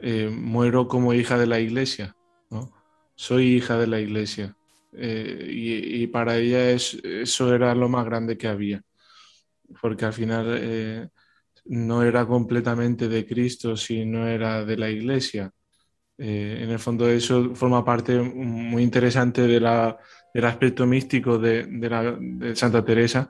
[0.00, 2.16] eh, muero como hija de la iglesia,
[2.50, 2.72] ¿no?
[3.14, 4.56] Soy hija de la iglesia.
[4.92, 8.82] Eh, y, para ella es, eso era lo más grande que había,
[9.80, 11.08] porque al final eh,
[11.66, 15.50] no era completamente de Cristo, sino era de la iglesia.
[16.16, 19.98] Eh, en el fondo eso forma parte muy interesante de la,
[20.32, 23.28] del aspecto místico de, de Santa Teresa,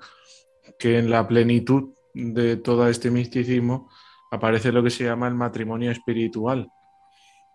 [0.78, 3.88] que en la plenitud de todo este misticismo
[4.30, 6.68] aparece lo que se llama el matrimonio espiritual,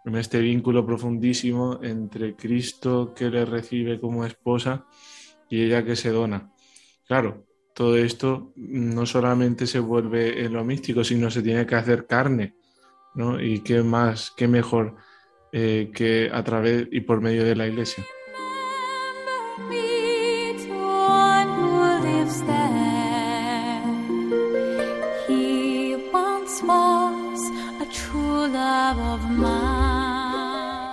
[0.06, 4.86] en este vínculo profundísimo entre Cristo que le recibe como esposa
[5.50, 6.52] y ella que se dona.
[7.08, 12.06] Claro, todo esto no solamente se vuelve en lo místico, sino se tiene que hacer
[12.08, 12.56] carne,
[13.16, 13.42] ¿no?
[13.42, 14.96] Y qué más, qué mejor
[15.52, 18.04] eh, que a través y por medio de la iglesia.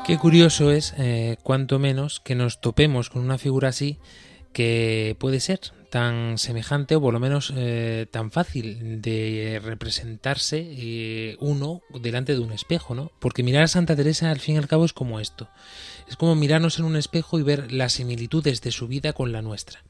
[0.07, 3.99] Qué curioso es, eh, cuanto menos, que nos topemos con una figura así
[4.53, 5.59] que puede ser
[5.91, 12.39] tan semejante o por lo menos eh, tan fácil de representarse eh, uno delante de
[12.39, 13.11] un espejo, ¿no?
[13.19, 15.49] Porque mirar a Santa Teresa al fin y al cabo es como esto.
[16.09, 19.43] Es como mirarnos en un espejo y ver las similitudes de su vida con la
[19.43, 19.83] nuestra.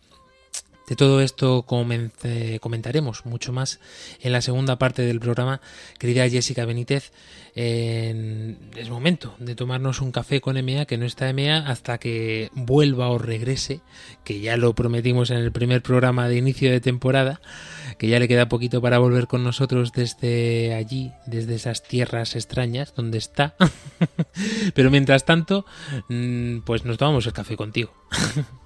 [0.87, 3.81] De todo esto comentaremos mucho más
[4.21, 5.61] en la segunda parte del programa,
[5.99, 7.11] querida Jessica Benítez.
[7.57, 13.09] es momento de tomarnos un café con EMEA, que no está EMEA, hasta que vuelva
[13.09, 13.81] o regrese,
[14.23, 17.41] que ya lo prometimos en el primer programa de inicio de temporada,
[17.99, 22.95] que ya le queda poquito para volver con nosotros desde allí, desde esas tierras extrañas
[22.95, 23.57] donde está.
[24.75, 25.67] Pero mientras tanto,
[26.09, 27.93] mm, pues nos tomamos el café contigo.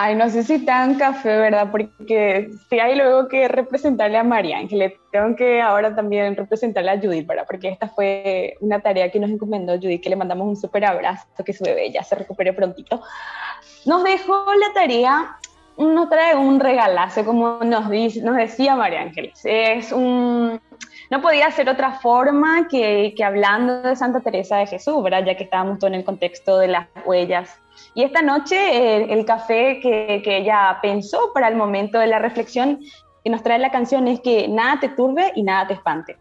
[0.00, 1.72] Ay, no sé si tan café, ¿verdad?
[1.72, 7.00] Porque si hay luego que representarle a María Ángeles, tengo que ahora también representarle a
[7.00, 7.44] Judith, ¿verdad?
[7.48, 11.26] Porque esta fue una tarea que nos encomendó Judith, que le mandamos un súper abrazo,
[11.44, 13.02] que su bebé ya se recupere prontito.
[13.86, 15.36] Nos dejó la tarea,
[15.76, 19.40] nos trae un regalazo, como nos, dice, nos decía María Ángeles.
[19.42, 20.60] Es un,
[21.10, 25.24] no podía ser otra forma que, que hablando de Santa Teresa de Jesús, ¿verdad?
[25.26, 27.58] Ya que estábamos todo en el contexto de las huellas
[27.98, 32.78] y esta noche el, café que, que, ella pensó para el momento de la reflexión
[33.24, 36.16] que nos trae la canción es que nada te turbe y nada te espante.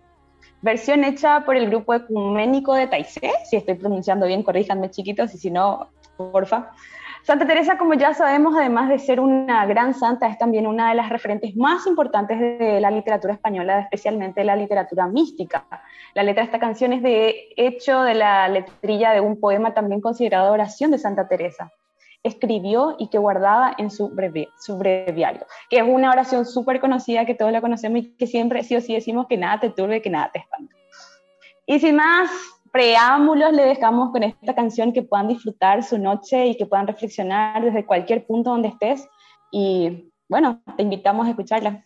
[0.63, 5.37] Versión hecha por el grupo ecuménico de Taizé, si estoy pronunciando bien, corríjanme chiquitos, y
[5.37, 6.71] si no, porfa.
[7.27, 10.95] Santa Teresa, como ya sabemos, además de ser una gran santa, es también una de
[10.95, 15.67] las referentes más importantes de la literatura española, especialmente la literatura mística.
[16.13, 19.99] La letra de esta canción es de hecho de la letrilla de un poema también
[19.99, 21.73] considerado oración de Santa Teresa.
[22.23, 27.51] Escribió y que guardaba en su, breviario, que es una oración súper conocida que todos
[27.51, 30.31] la conocemos y que siempre sí o sí decimos que nada te turbe, que nada
[30.31, 30.73] te espante.
[31.65, 32.31] Y sin más,
[32.71, 37.63] preámbulos le dejamos con esta canción que puedan disfrutar su noche y que puedan reflexionar
[37.63, 39.08] desde cualquier punto donde estés.
[39.51, 41.86] Y bueno, te invitamos a escucharla.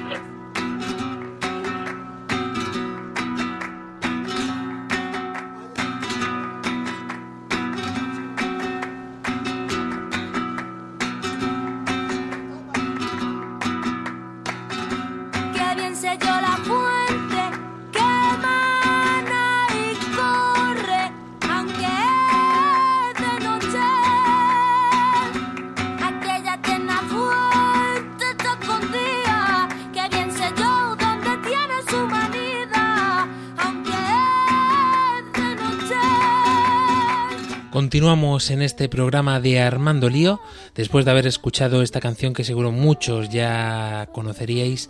[38.01, 40.41] Continuamos en este programa de Armando Lío,
[40.73, 44.89] después de haber escuchado esta canción que seguro muchos ya conoceríais,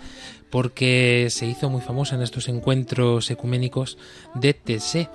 [0.49, 3.97] porque se hizo muy famosa en estos encuentros ecuménicos
[4.33, 5.09] de TC.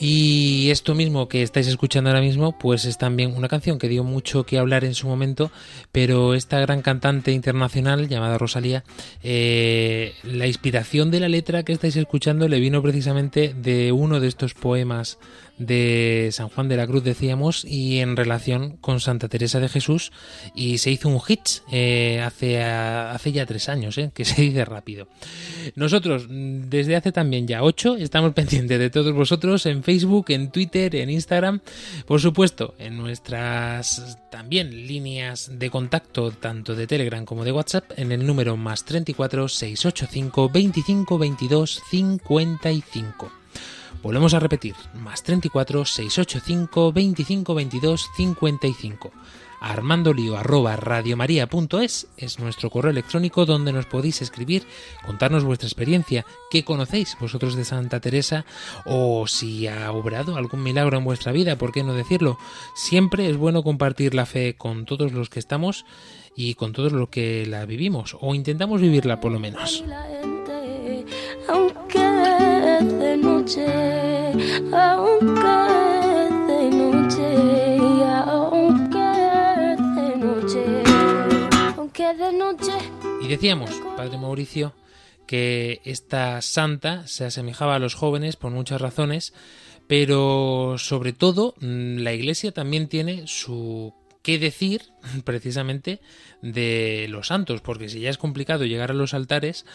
[0.00, 4.02] Y esto mismo que estáis escuchando ahora mismo, pues es también una canción que dio
[4.02, 5.52] mucho que hablar en su momento,
[5.92, 8.82] pero esta gran cantante internacional llamada Rosalía,
[9.22, 14.26] eh, la inspiración de la letra que estáis escuchando le vino precisamente de uno de
[14.26, 15.20] estos poemas
[15.58, 20.12] de San Juan de la Cruz, decíamos, y en relación con Santa Teresa de Jesús,
[20.54, 21.40] y se hizo un hit
[21.70, 25.08] eh, hace, hace ya tres años, eh, que se dice rápido.
[25.74, 30.96] Nosotros, desde hace también ya ocho, estamos pendientes de todos vosotros en Facebook, en Twitter,
[30.96, 31.60] en Instagram,
[32.06, 38.12] por supuesto, en nuestras también líneas de contacto, tanto de Telegram como de WhatsApp, en
[38.12, 43.41] el número más 34 685 25 22 55.
[44.02, 49.12] Volvemos a repetir, más 34 685 25 22 55.
[49.60, 54.64] armandolio arroba radiomaria.es es nuestro correo electrónico donde nos podéis escribir,
[55.06, 58.44] contarnos vuestra experiencia, qué conocéis vosotros de Santa Teresa
[58.86, 62.38] o si ha obrado algún milagro en vuestra vida, por qué no decirlo.
[62.74, 65.84] Siempre es bueno compartir la fe con todos los que estamos
[66.34, 69.84] y con todos los que la vivimos o intentamos vivirla por lo menos.
[73.42, 73.60] Aunque
[76.46, 77.30] de noche,
[78.08, 79.08] aunque
[79.96, 80.64] de noche,
[81.76, 82.72] aunque de noche.
[83.20, 84.74] Y decíamos, Padre Mauricio,
[85.26, 89.34] que esta santa se asemejaba a los jóvenes por muchas razones,
[89.88, 94.82] pero sobre todo mm, la Iglesia también tiene su qué decir
[95.24, 96.00] precisamente
[96.40, 99.66] de los santos, porque si ya es complicado llegar a los altares,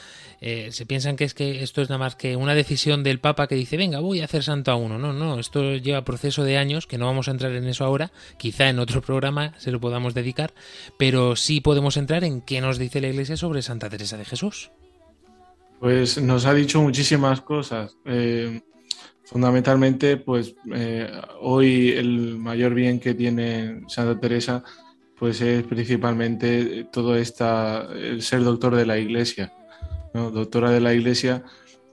[0.42, 3.48] eh, se piensan que es que esto es nada más que una decisión del Papa
[3.48, 4.98] que dice, venga, voy a hacer santo a uno.
[4.98, 8.12] No, no, esto lleva proceso de años, que no vamos a entrar en eso ahora,
[8.38, 10.54] quizá en otro programa se lo podamos dedicar,
[10.98, 14.72] pero sí podemos entrar en qué nos dice la Iglesia sobre Santa Teresa de Jesús.
[15.80, 17.96] Pues nos ha dicho muchísimas cosas.
[18.06, 18.62] Eh,
[19.28, 21.12] fundamentalmente, pues eh,
[21.42, 24.64] hoy el mayor bien que tiene Santa Teresa,
[25.20, 29.52] pues es principalmente todo esta, el ser doctor de la Iglesia,
[30.14, 31.44] doctora de la Iglesia,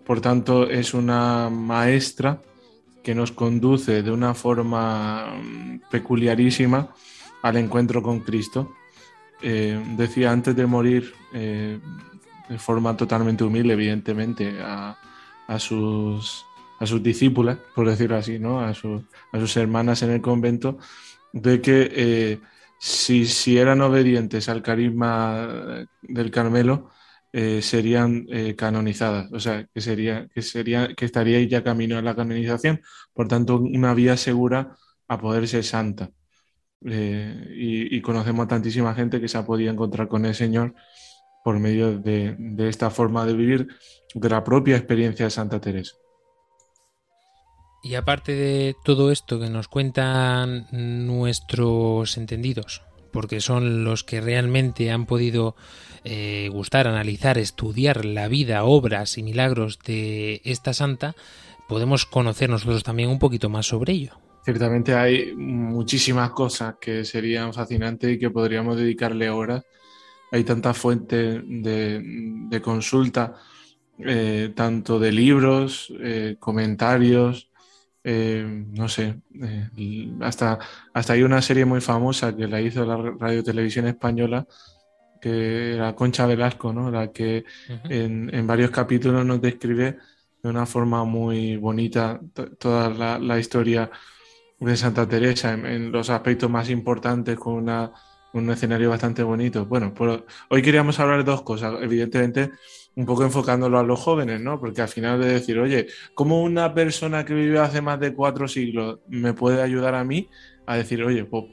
[0.07, 2.41] por tanto es una maestra
[3.03, 6.95] que nos conduce de una forma mm, peculiarísima
[7.43, 8.75] al encuentro con Cristo.
[9.43, 11.81] Eh, decía antes de morir, eh,
[12.49, 14.97] de forma totalmente humilde, evidentemente, a,
[15.49, 16.47] a sus
[16.79, 18.61] a sus discípulas, por decirlo así, ¿no?
[18.61, 20.79] a, su, a sus hermanas en el convento,
[21.33, 22.41] de que eh,
[22.79, 26.91] si, si, eran obedientes al carisma del Carmelo,
[27.33, 32.03] eh, serían eh, canonizadas, o sea, que, sería, que, sería, que estaría ya camino a
[32.03, 32.81] la canonización,
[33.13, 34.77] por tanto, una vía segura
[35.09, 36.11] a poder ser santa.
[36.81, 40.75] Y, y, conocemos a tantísima gente que se ha podido encontrar con el Señor
[41.43, 43.69] por medio de, de esta forma de vivir,
[44.15, 45.97] de la propia experiencia de Santa Teresa.
[47.85, 52.81] Y aparte de todo esto que nos cuentan nuestros entendidos,
[53.13, 55.55] porque son los que realmente han podido
[56.03, 61.15] eh, gustar, analizar, estudiar la vida, obras y milagros de esta santa,
[61.69, 64.13] podemos conocer nosotros también un poquito más sobre ello.
[64.47, 69.63] Ciertamente hay muchísimas cosas que serían fascinantes y que podríamos dedicarle horas.
[70.33, 73.35] Hay tantas fuentes de, consulta,
[73.99, 77.51] eh, tanto de libros, eh, comentarios,
[78.07, 80.59] eh, no sé, eh, hasta,
[80.93, 84.47] hasta hay una serie muy famosa que la hizo la Radio Televisión Española,
[85.23, 86.91] que era Concha Velasco, ¿no?
[86.91, 87.91] la que uh -huh.
[87.91, 89.97] en, en, varios capítulos nos describe
[90.43, 92.21] de una forma muy bonita
[92.59, 93.91] toda la, la, historia
[94.61, 97.91] de Santa Teresa en, en, los aspectos más importantes con una,
[98.35, 99.65] un escenario bastante bonito.
[99.65, 99.95] Bueno,
[100.51, 101.75] hoy queríamos hablar de dos cosas.
[101.81, 102.51] Evidentemente,
[102.97, 104.61] un poco enfocándolo a los jóvenes, ¿no?
[104.61, 108.49] Porque al final de decir, oye, ¿cómo una persona que vive hace más de cuatro
[108.49, 110.29] siglos me puede ayudar a mí
[110.67, 111.45] a decir, oye, pues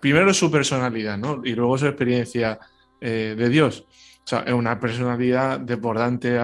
[0.00, 1.40] primero su personalidad, ¿no?
[1.44, 2.58] Y luego su experiencia
[3.00, 3.86] eh, de Dios.
[4.24, 6.38] O sea, es una personalidad desbordante,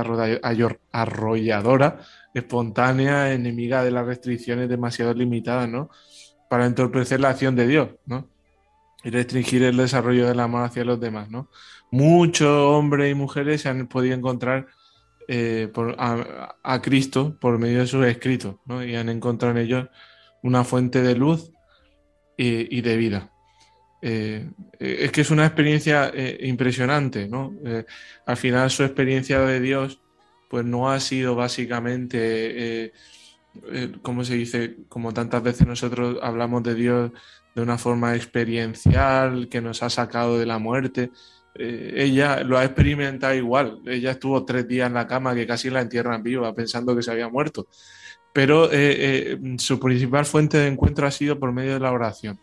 [0.92, 2.00] arrolladora,
[2.32, 5.90] espontánea, enemiga de las restricciones demasiado limitadas, ¿no?
[6.48, 8.33] Para entorpecer la acción de Dios, ¿no?
[9.04, 11.50] Y restringir el desarrollo del amor hacia los demás, ¿no?
[11.90, 14.66] Muchos hombres y mujeres se han podido encontrar
[15.26, 18.84] eh, a, Cristo por medio de sus escritos, ¿no?
[18.84, 19.88] Y han encontrado en ellos
[20.42, 21.50] una fuente de luz
[22.36, 23.30] y, de vida.
[24.02, 27.54] Eh, es que es una experiencia eh, impresionante, ¿no?
[28.26, 30.00] al final su experiencia de Dios
[30.50, 32.92] pues no ha sido básicamente,
[34.02, 34.76] como se dice?
[34.88, 37.12] Como tantas veces nosotros hablamos de Dios
[37.54, 41.10] de una forma experiencial, que nos ha sacado de la muerte,
[41.54, 43.80] eh, ella lo ha experimentado igual.
[43.86, 47.12] Ella estuvo tres días en la cama que casi la entierran viva pensando que se
[47.12, 47.68] había muerto.
[48.32, 52.38] Pero eh, eh, su principal fuente de encuentro ha sido por medio de la oración.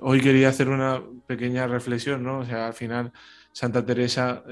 [0.00, 2.38] hoy quería hacer una pequeña reflexión, ¿no?
[2.40, 3.12] O sea, al final
[3.52, 4.44] Santa Teresa,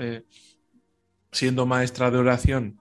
[1.32, 2.80] siendo maestra de oración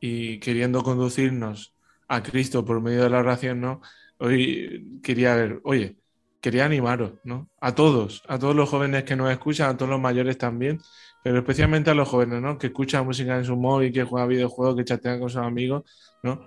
[0.00, 1.74] y queriendo conducirnos
[2.08, 3.80] a Cristo por medio de la oración, ¿no?
[4.18, 5.96] Hoy quería oye,
[6.40, 7.48] quería animaros, ¿no?
[7.60, 10.80] A todos, a todos los jóvenes que nos escuchan, a todos los mayores también,
[11.22, 12.58] pero especialmente a los jóvenes, ¿no?
[12.58, 15.84] Que escuchan música en su móvil, que juegan videojuegos, que chatean con sus amigos,
[16.22, 16.46] ¿no?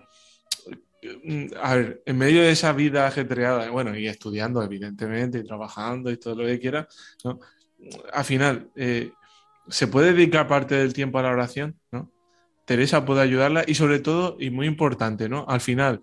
[1.62, 6.18] A ver, en medio de esa vida ajetreada, bueno, y estudiando, evidentemente, y trabajando y
[6.18, 6.88] todo lo que quiera,
[7.24, 7.40] ¿no?
[8.14, 9.12] Al final, eh,
[9.68, 11.80] ¿se puede dedicar parte del tiempo a la oración?
[11.92, 12.12] ¿no?
[12.66, 15.46] Teresa puede ayudarla y sobre todo, y muy importante, ¿no?
[15.48, 16.02] Al final,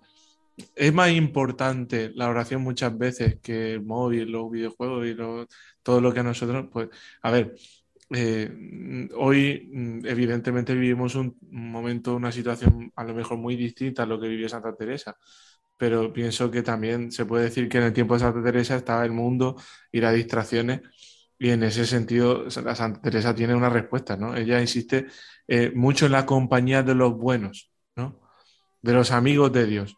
[0.75, 5.15] es más importante la oración muchas veces que el móvil, los videojuegos y
[5.83, 6.89] todo lo que nosotros, pues,
[7.21, 7.55] a ver,
[8.11, 14.05] eh, hoy mm, evidentemente vivimos un momento, una situación a lo mejor muy distinta a
[14.05, 15.17] lo que vivió Santa Teresa,
[15.77, 19.05] pero pienso que también se puede decir que en el tiempo de Santa Teresa estaba
[19.05, 19.55] el mundo
[19.91, 20.81] y las distracciones
[21.37, 24.35] y en ese sentido Santa Teresa tiene una respuesta, ¿no?
[24.35, 25.07] Ella insiste
[25.47, 28.21] eh, mucho en la compañía de los buenos, ¿no?
[28.81, 29.97] De los amigos de Dios.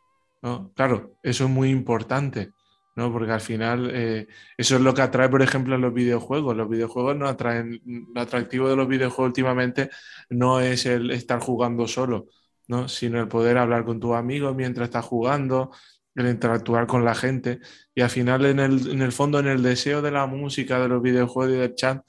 [0.75, 2.51] Claro, eso es muy importante,
[2.95, 3.11] ¿no?
[3.11, 4.27] Porque al final eh,
[4.57, 6.55] eso es lo que atrae, por ejemplo, los videojuegos.
[6.55, 7.81] Los videojuegos no atraen,
[8.13, 9.89] lo atractivo de los videojuegos últimamente
[10.29, 12.27] no es el estar jugando solo,
[12.67, 12.87] ¿no?
[12.87, 15.71] Sino el poder hablar con tus amigos mientras estás jugando,
[16.15, 17.59] el interactuar con la gente.
[17.93, 20.87] Y al final, en el, en el fondo, en el deseo de la música, de
[20.87, 22.05] los videojuegos y del chat,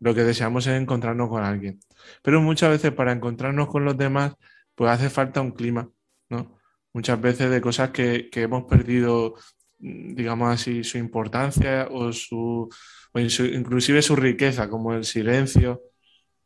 [0.00, 1.80] lo que deseamos es encontrarnos con alguien.
[2.22, 4.34] Pero muchas veces para encontrarnos con los demás,
[4.74, 5.92] pues hace falta un clima, ¿no?
[6.92, 9.34] Muchas veces de cosas que, hemos perdido,
[9.78, 12.68] mm, digamos así, su importancia o, su,
[13.14, 15.82] inclusive su riqueza, como el silencio,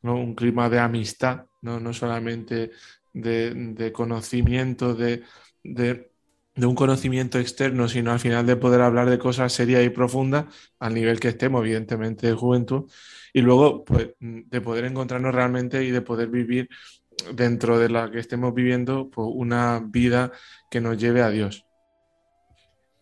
[0.03, 0.16] ¿no?
[0.16, 2.70] un clima de amistad, no, no solamente
[3.12, 5.22] de, conocimiento, de,
[5.64, 6.11] de,
[6.57, 10.47] un conocimiento externo, sino al final de poder hablar de cosas serias y profundas
[10.78, 12.90] al nivel que estemos, evidentemente, de juventud,
[13.32, 16.68] y luego pues, de poder encontrarnos realmente y de poder vivir
[17.34, 20.32] dentro de la que estemos viviendo pues, una vida
[20.70, 21.66] que nos lleve a Dios.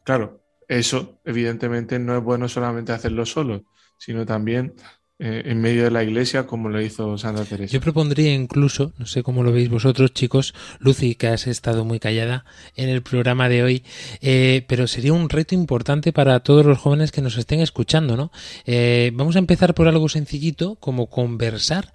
[0.05, 3.65] Claro, eso evidentemente no es bueno solamente hacerlo solo,
[3.99, 4.75] sino también
[5.21, 7.73] eh, en medio de la iglesia como lo hizo Santa Teresa.
[7.73, 12.01] Yo propondría incluso, no sé cómo lo veis vosotros chicos, Lucy, que has estado muy
[12.01, 12.45] callada
[12.75, 13.85] en el programa de hoy,
[14.21, 18.33] eh, pero sería un reto importante para todos los jóvenes que nos estén escuchando, ¿no?
[18.67, 21.93] Eh, vamos a empezar por algo sencillito, como conversar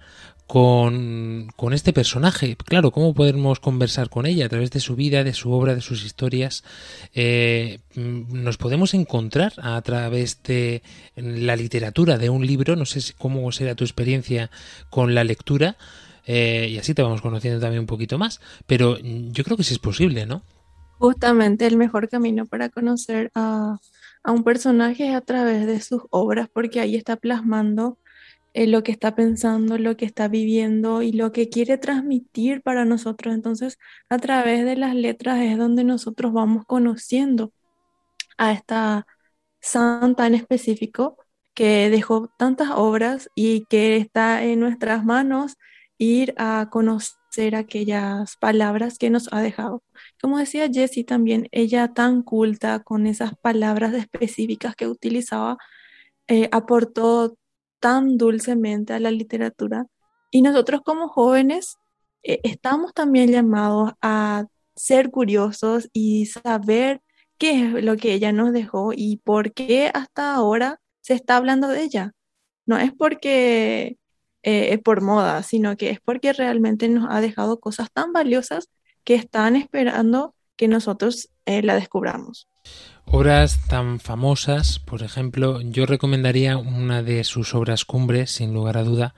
[0.50, 2.56] con, este personaje.
[2.56, 5.80] Claro, ¿cómo podemos conversar con ella a través de su vida, de su obra, de
[5.80, 6.64] sus historias?
[7.14, 10.82] Eh, nos podemos encontrar a través de
[11.14, 12.74] la literatura de un libro.
[12.74, 14.50] No sé cómo será tu experiencia
[14.90, 15.76] con la lectura.
[16.26, 18.40] Eh, y así te vamos conociendo también un poquito más.
[18.66, 20.42] Pero yo creo que sí es posible, ¿no?
[20.98, 23.78] Justamente el mejor camino para conocer a,
[24.24, 27.99] a un personaje es a través de sus obras, porque ahí está plasmando
[28.54, 32.84] eh, lo que está pensando, lo que está viviendo y lo que quiere transmitir para
[32.84, 33.34] nosotros.
[33.34, 33.78] Entonces,
[34.08, 37.52] a través de las letras es donde nosotros vamos conociendo
[38.38, 39.06] a esta
[39.60, 41.18] santa en específico
[41.54, 45.56] que dejó tantas obras y que está en nuestras manos
[45.98, 49.82] ir a conocer aquellas palabras que nos ha dejado.
[50.20, 55.58] Como decía Jessie también, ella tan culta con esas palabras específicas que utilizaba,
[56.28, 57.36] eh, aportó
[57.80, 59.86] tan dulcemente a la literatura.
[60.30, 61.78] Y nosotros como jóvenes
[62.22, 67.00] eh, estamos también llamados a ser curiosos y saber
[67.38, 71.68] qué es lo que ella nos dejó y por qué hasta ahora se está hablando
[71.68, 72.12] de ella.
[72.66, 73.98] No es porque
[74.42, 78.68] eh, es por moda, sino que es porque realmente nos ha dejado cosas tan valiosas
[79.04, 82.48] que están esperando que nosotros eh, la descubramos.
[83.12, 88.84] Obras tan famosas, por ejemplo, yo recomendaría una de sus obras cumbres, sin lugar a
[88.84, 89.16] duda,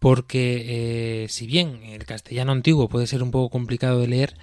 [0.00, 4.34] porque eh, si bien el castellano antiguo puede ser un poco complicado de leer,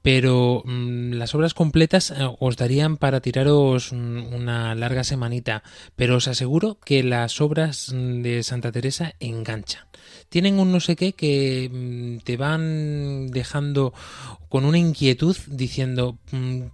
[0.00, 5.62] pero mm, las obras completas eh, os darían para tiraros mm, una larga semanita,
[5.94, 9.84] pero os aseguro que las obras mm, de Santa Teresa enganchan.
[10.32, 13.92] Tienen un no sé qué que te van dejando
[14.48, 16.16] con una inquietud diciendo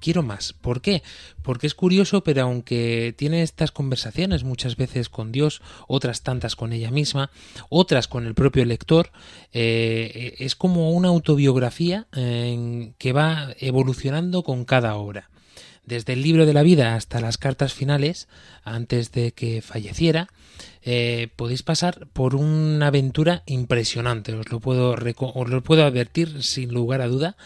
[0.00, 0.52] quiero más.
[0.52, 1.02] ¿Por qué?
[1.42, 6.72] Porque es curioso, pero aunque tiene estas conversaciones muchas veces con Dios, otras tantas con
[6.72, 7.32] ella misma,
[7.68, 9.10] otras con el propio lector,
[9.52, 15.30] eh, es como una autobiografía que va evolucionando con cada obra.
[15.84, 18.28] Desde el libro de la vida hasta las cartas finales,
[18.62, 20.28] antes de que falleciera,
[20.90, 26.72] eh, podéis pasar por una aventura impresionante, os lo, puedo os lo puedo advertir sin
[26.72, 27.36] lugar a duda,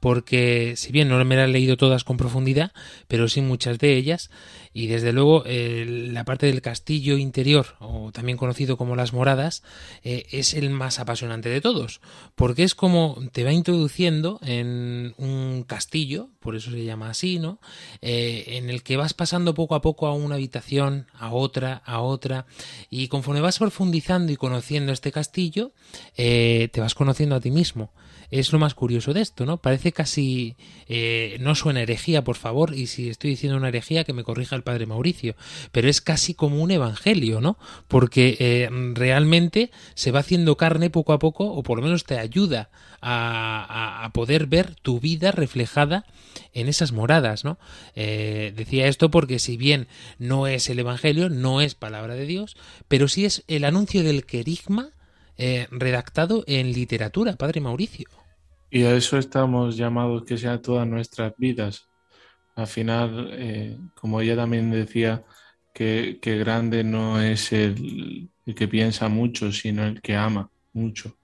[0.00, 2.72] porque si bien no me las he leído todas con profundidad,
[3.06, 4.30] pero sí muchas de ellas,
[4.72, 9.62] y desde luego la parte del castillo interior, o también conocido como las moradas,
[10.02, 12.00] eh, es el más apasionante de todos,
[12.34, 17.60] porque es como te va introduciendo en un castillo, por eso se llama así, ¿no?
[18.02, 22.00] Eh, en el que vas pasando poco a poco a una habitación, a otra, a
[22.00, 22.46] otra,
[22.90, 25.72] y conforme vas profundizando y conociendo este castillo,
[26.16, 27.90] eh, te vas conociendo a ti mismo.
[28.30, 29.56] Es lo más curioso de esto, ¿no?
[29.56, 30.56] Parece casi...
[30.86, 34.56] Eh, no suena herejía, por favor, y si estoy diciendo una herejía, que me corrija
[34.56, 35.34] el padre Mauricio,
[35.72, 37.58] pero es casi como un evangelio, ¿no?
[37.88, 42.18] Porque eh, realmente se va haciendo carne poco a poco, o por lo menos te
[42.18, 42.70] ayuda
[43.00, 46.04] a, a, poder ver tu vida reflejada
[46.52, 47.58] en esas moradas, ¿no?
[47.94, 52.56] Eh, decía esto porque si bien no es el Evangelio, no es palabra de Dios,
[52.88, 54.90] pero sí es el anuncio del querigma
[55.36, 58.08] eh, redactado en literatura, Padre Mauricio.
[58.70, 61.88] Y a eso estamos llamados que sea todas nuestras vidas.
[62.56, 65.24] Al final, eh, como ella también decía,
[65.78, 71.16] que, que grande no es el, que piensa mucho, sino el que ama mucho.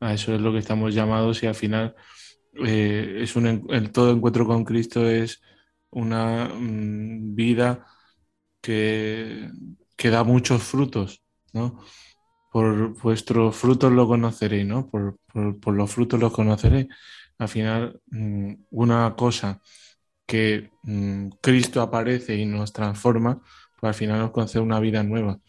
[0.00, 1.96] A eso es lo que estamos llamados y al final
[2.64, 5.42] eh, es un, el todo encuentro con Cristo es
[5.90, 7.84] una mm, vida
[8.60, 9.50] que,
[9.96, 11.22] que, da muchos frutos,
[11.52, 11.80] ¿no?
[12.50, 14.88] Por vuestros frutos lo conoceréis, ¿no?
[14.90, 15.18] Por,
[15.60, 16.88] por, los frutos los conoceréis.
[17.38, 19.60] Al final, mm, una cosa
[20.26, 23.40] que mm, Cristo aparece y nos transforma,
[23.80, 25.40] pues al final nos concede una vida nueva.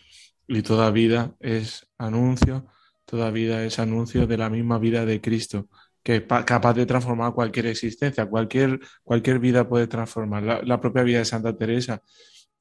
[0.47, 2.67] Y toda vida es anuncio,
[3.05, 5.69] toda vida es anuncio de la misma vida de Cristo
[6.03, 10.43] que es capaz de transformar cualquier existencia, cualquier, cualquier vida puede transformar.
[10.43, 12.01] La, la, propia vida de Santa Teresa,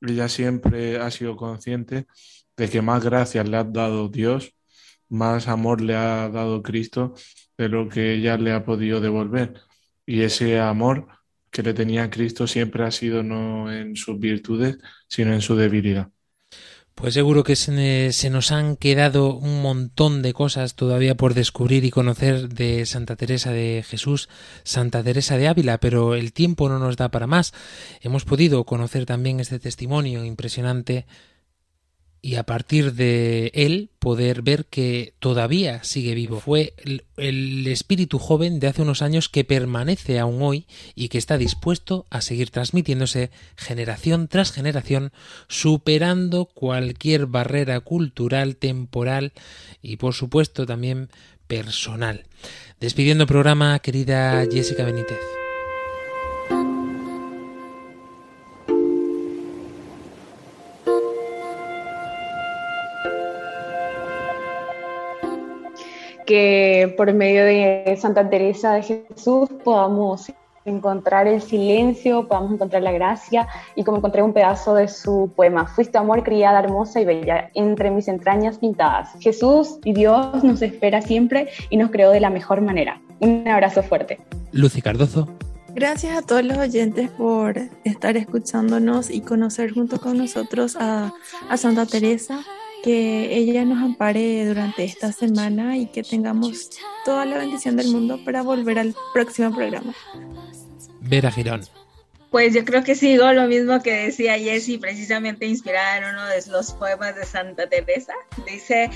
[0.00, 2.06] ella siempre ha sido consciente
[2.56, 4.54] de que más gracias le ha dado Dios,
[5.08, 7.14] más amor le ha dado Cristo
[7.58, 9.54] de lo que ella le ha podido devolver.
[10.06, 11.08] Y ese amor
[11.50, 14.78] que le tenía Cristo siempre ha sido no en sus virtudes,
[15.08, 16.10] sino en su debilidad.
[17.00, 21.90] Pues seguro que se, nos han quedado un montón de cosas todavía por descubrir y
[21.90, 24.28] conocer de Santa Teresa de Jesús,
[24.64, 27.54] Santa Teresa de Ávila, pero el tiempo no nos da para más.
[28.02, 31.06] Hemos podido conocer también este testimonio impresionante
[32.22, 36.40] y a partir de él poder ver que todavía sigue vivo.
[36.40, 36.74] Fue
[37.16, 42.06] el, espíritu joven de hace unos años que permanece aún hoy y que está dispuesto
[42.10, 45.12] a seguir transmitiéndose generación tras generación,
[45.48, 49.32] superando cualquier barrera cultural, temporal
[49.82, 51.08] y por supuesto también
[51.46, 52.24] personal.
[52.80, 55.39] Despidiendo programa, querida Jessica Benítez.
[66.30, 70.30] Que por medio de Santa Teresa de Jesús podamos
[70.64, 75.66] encontrar el silencio, podamos encontrar la gracia y como encontré un pedazo de su poema,
[75.66, 79.08] fuiste amor criada hermosa y bella, entre mis entrañas pintadas.
[79.18, 83.02] Jesús y Dios nos espera siempre y nos creó de la mejor manera.
[83.18, 84.20] Un abrazo fuerte.
[84.52, 85.28] Lucy Cardozo.
[85.74, 91.12] Gracias a todos los oyentes por estar escuchándonos y conocer junto con nosotros a,
[91.48, 92.44] a Santa Teresa
[92.82, 96.70] que ella nos ampare durante esta semana y que tengamos
[97.04, 99.94] toda la bendición del mundo para volver al próximo programa.
[101.00, 101.62] Vera Girón.
[102.30, 106.42] Pues yo creo que sigo lo mismo que decía Jessie, precisamente inspirada en uno de
[106.46, 108.14] los poemas de Santa Teresa.
[108.46, 108.88] Dice,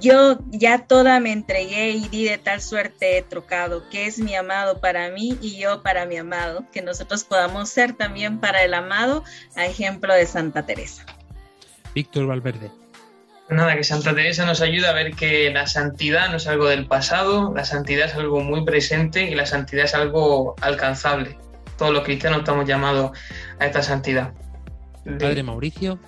[0.00, 4.34] yo ya toda me entregué y di de tal suerte he trocado, que es mi
[4.34, 8.74] amado para mí y yo para mi amado, que nosotros podamos ser también para el
[8.74, 9.22] amado,
[9.54, 11.06] a ejemplo de Santa Teresa.
[11.94, 12.83] Víctor Valverde.
[13.50, 16.86] Nada, que Santa Teresa nos ayuda a ver que la santidad no es algo del
[16.86, 21.38] pasado, la santidad es algo muy presente y la santidad es algo alcanzable.
[21.76, 23.10] todos los cristianos estamos llamados
[23.58, 24.32] a esta santidad.
[25.04, 25.98] Padre Mauricio.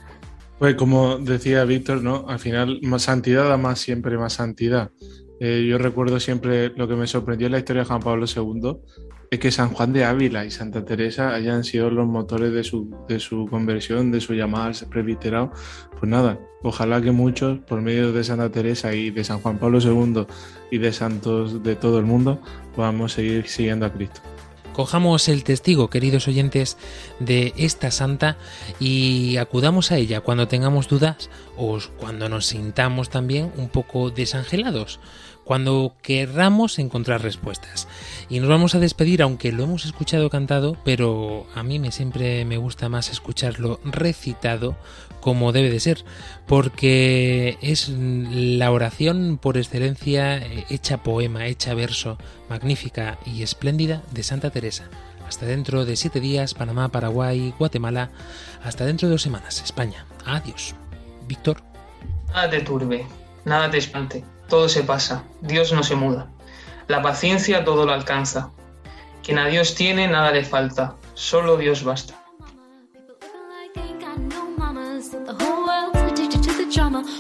[0.59, 2.25] Pues como decía Víctor, ¿no?
[2.29, 4.91] Al final, más santidad da más siempre más santidad.
[5.39, 8.79] Eh, yo recuerdo siempre lo que me sorprendió en la historia de Juan Pablo II,
[9.31, 12.95] es que San Juan de Ávila y Santa Teresa hayan sido los motores de su,
[13.09, 15.53] de su conversión, de su llamada al presbiterado.
[15.99, 19.81] Pues nada, ojalá que muchos, por medio de Santa Teresa y de San Juan Pablo
[19.81, 20.27] II
[20.71, 22.41] y de santos de todo el mundo,
[22.75, 24.21] podamos seguir siguiendo a Cristo.
[24.77, 26.77] Cojamos el testigo, queridos oyentes,
[27.19, 28.37] de esta santa
[28.79, 35.01] y acudamos a ella cuando tengamos dudas o cuando nos sintamos también un poco desangelados,
[35.47, 37.87] cuando querramos encontrar respuestas.
[38.29, 42.45] Y nos vamos a despedir, aunque lo hemos escuchado cantado, pero a mí me siempre
[42.45, 44.77] me gusta más escucharlo recitado
[45.21, 46.05] como debe de ser,
[46.47, 52.19] porque es la oración por excelencia eh, hecha poema, hecha verso,
[52.51, 54.89] magnífica y espléndida de Santa Teresa.
[55.29, 58.11] Hasta dentro de siete días, Panamá, Paraguay, Guatemala.
[58.65, 60.07] Hasta dentro de dos semanas, España.
[60.25, 60.75] Adiós.
[61.29, 61.63] Víctor.
[62.35, 63.07] Nada te turbe,
[63.45, 66.31] nada te espante, todo se pasa, Dios no se muda.
[66.89, 68.51] La paciencia todo lo alcanza.
[69.23, 72.15] Quien a Dios tiene, nada le falta, solo Dios basta.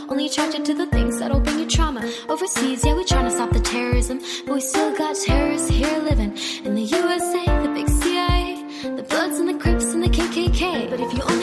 [0.08, 2.00] Only attracted to the things that'll bring you trauma.
[2.28, 6.38] Overseas, yeah, we're trying to stop the terrorism, but we still got terrorists here living
[6.64, 8.64] in the USA, the big CIA,
[8.96, 10.88] the Bloods and the Crips and the KKK.
[10.88, 11.35] But if you only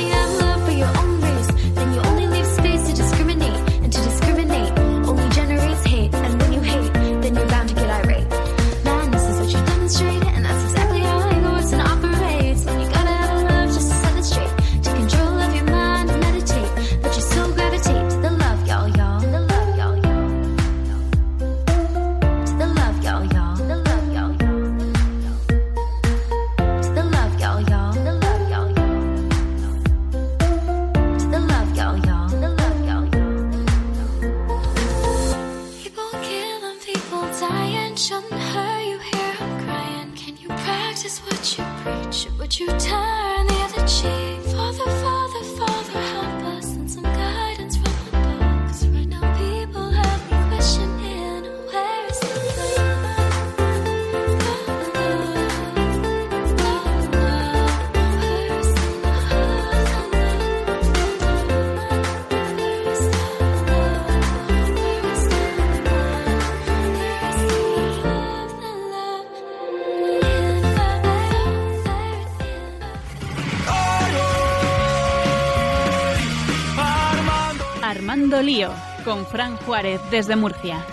[79.14, 80.84] con Fran Juárez desde Murcia.